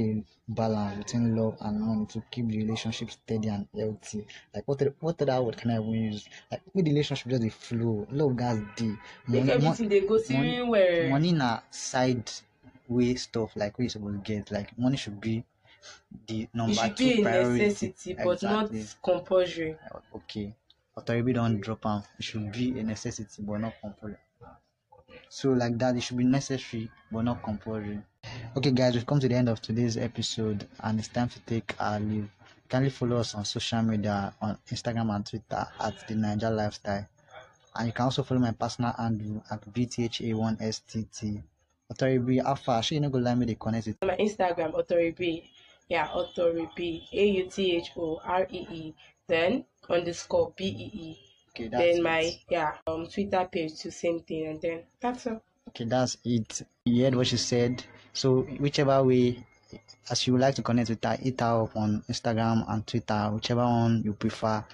a 0.49 0.53
balance 0.61 0.99
between 0.99 1.37
love 1.37 1.57
and 1.61 1.81
money 1.81 2.07
to 2.07 2.23
keep 2.31 2.49
the 2.49 2.59
relationship 2.59 3.11
steady 3.11 3.49
and 3.49 3.67
healthy. 3.77 4.27
Like 4.55 4.65
what 4.67 4.83
what 5.01 5.21
other 5.23 5.43
word 5.43 5.57
can 5.57 5.71
I 5.71 5.75
even 5.81 5.93
use? 6.13 6.29
Like 6.51 6.63
the 6.75 6.83
relationship 6.83 7.29
just 7.31 7.43
the 7.43 7.49
flow. 7.51 8.07
Love 8.11 8.37
guys 8.37 8.61
the 8.77 8.97
money, 9.29 9.53
everything 9.53 9.89
they 9.89 10.01
go 10.01 10.19
well. 10.71 11.09
money 11.11 11.33
na 11.33 11.61
side 11.71 12.31
way 12.89 13.15
stuff 13.15 13.51
like 13.57 13.79
we 13.79 13.89
supposed 13.89 14.25
to 14.25 14.33
get. 14.33 14.51
Like 14.51 14.77
money 14.79 14.97
should 14.97 15.21
be 15.21 15.45
the 16.27 16.49
number 16.55 16.73
it 16.73 16.77
should 16.77 16.97
two 16.97 17.05
be 17.17 17.23
priority. 17.23 17.65
necessity, 17.65 18.15
but 18.15 18.43
not 18.43 18.71
Exactly. 18.71 18.87
compulsory. 19.03 19.77
okay 20.17 20.55
authority 20.97 21.33
don't 21.33 21.61
drop 21.61 21.87
out. 21.87 22.05
it 22.19 22.25
should 22.25 22.53
be 22.53 22.79
a 22.79 22.83
necessity 22.83 23.43
but 23.43 23.59
not 23.59 23.75
compulsory. 23.81 24.19
So 25.29 25.51
like 25.53 25.79
that 25.79 25.97
it 25.97 26.03
should 26.03 26.17
be 26.19 26.25
necessary 26.25 26.91
but 27.11 27.23
not 27.23 27.43
compulsory. 27.43 28.01
Okay 28.57 28.71
guys 28.71 28.95
we've 28.95 29.07
come 29.07 29.21
to 29.21 29.29
the 29.29 29.35
end 29.35 29.49
of 29.49 29.61
today's 29.61 29.97
episode 29.97 30.67
and 30.81 30.99
it's 30.99 31.09
time 31.09 31.29
to 31.29 31.41
take 31.41 31.75
our 31.81 31.99
leave. 31.99 32.29
Kindly 32.69 32.91
follow 32.91 33.17
us 33.17 33.35
on 33.35 33.45
social 33.45 33.83
media 33.83 34.35
on 34.41 34.59
instagram 34.71 35.15
and 35.15 35.27
twitter 35.27 35.67
at 35.81 36.07
the 36.09 36.15
naija 36.15 36.55
lifestyle. 36.55 37.07
And 37.77 37.87
you 37.87 37.93
can 37.93 38.05
also 38.05 38.23
follow 38.23 38.41
my 38.41 38.53
personal 38.53 38.93
handle 38.97 39.43
at 39.51 39.61
btha1stt 39.73 41.43
authority 41.93 42.39
how 42.39 42.55
far? 42.55 42.83
Shey 42.83 42.97
you 42.97 43.01
no 43.01 43.11
go 43.11 43.19
let 43.19 43.37
me 43.39 43.55
connect 43.55 43.87
it 43.89 43.97
my 44.03 44.17
Instagram, 44.17 44.79
Authority. 44.79 45.51
Yeah, 45.89 46.09
Authority. 46.15 47.07
A 47.13 47.27
U 47.27 47.51
T 47.51 47.77
H 47.77 47.93
O 47.97 48.21
R 48.25 48.47
E 48.51 48.67
E. 48.71 48.95
Then 49.29 49.65
underscore 49.89 50.53
B 50.57 50.65
E 50.67 50.99
E. 50.99 51.19
okay 51.51 51.69
that's 51.69 51.83
Then 51.83 51.97
it. 51.99 52.03
my 52.03 52.31
yeah 52.51 52.73
um 52.87 53.07
Twitter 53.07 53.47
page 53.51 53.75
to 53.81 53.91
same 53.91 54.21
thing. 54.21 54.47
And 54.47 54.61
then 54.61 54.83
that's 55.01 55.27
all. 55.27 55.43
Okay, 55.69 55.85
that's 55.85 56.17
it. 56.25 56.63
You 56.85 57.05
heard 57.05 57.15
what 57.15 57.27
she 57.27 57.37
said. 57.37 57.85
So 58.13 58.43
whichever 58.59 59.03
way, 59.03 59.45
as 60.11 60.27
you 60.27 60.33
would 60.35 60.43
like 60.43 60.55
to 60.57 60.63
connect 60.63 60.91
with 60.91 61.05
her, 61.05 61.17
hit 61.17 61.41
her 61.41 61.63
up 61.63 61.77
on 61.77 62.03
Instagram 62.11 62.65
and 62.71 62.87
Twitter, 62.87 63.31
whichever 63.33 63.65
one 63.65 64.03
you 64.05 64.13
prefer. 64.13 64.65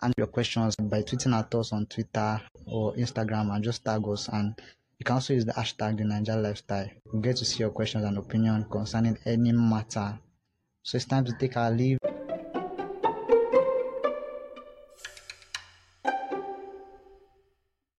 Answer 0.00 0.14
your 0.16 0.26
questions 0.28 0.76
by 0.76 1.02
tweeting 1.02 1.36
at 1.36 1.52
us 1.54 1.72
on 1.72 1.86
Twitter 1.86 2.40
or 2.66 2.94
Instagram 2.94 3.52
and 3.54 3.62
just 3.64 3.84
tag 3.84 4.02
us. 4.08 4.28
And 4.28 4.54
you 4.98 5.04
can 5.04 5.14
also 5.14 5.34
use 5.34 5.44
the 5.44 5.52
hashtag 5.52 5.96
the 5.96 6.04
Naija 6.04 6.42
Lifestyle. 6.42 6.90
We 7.12 7.20
get 7.20 7.36
to 7.36 7.44
see 7.44 7.60
your 7.60 7.70
questions 7.70 8.04
and 8.04 8.18
opinion 8.18 8.66
concerning 8.70 9.16
any 9.24 9.52
matter. 9.52 10.18
So 10.82 10.96
it's 10.96 11.04
time 11.04 11.24
to 11.26 11.32
take 11.32 11.56
our 11.56 11.70
leave. 11.70 11.98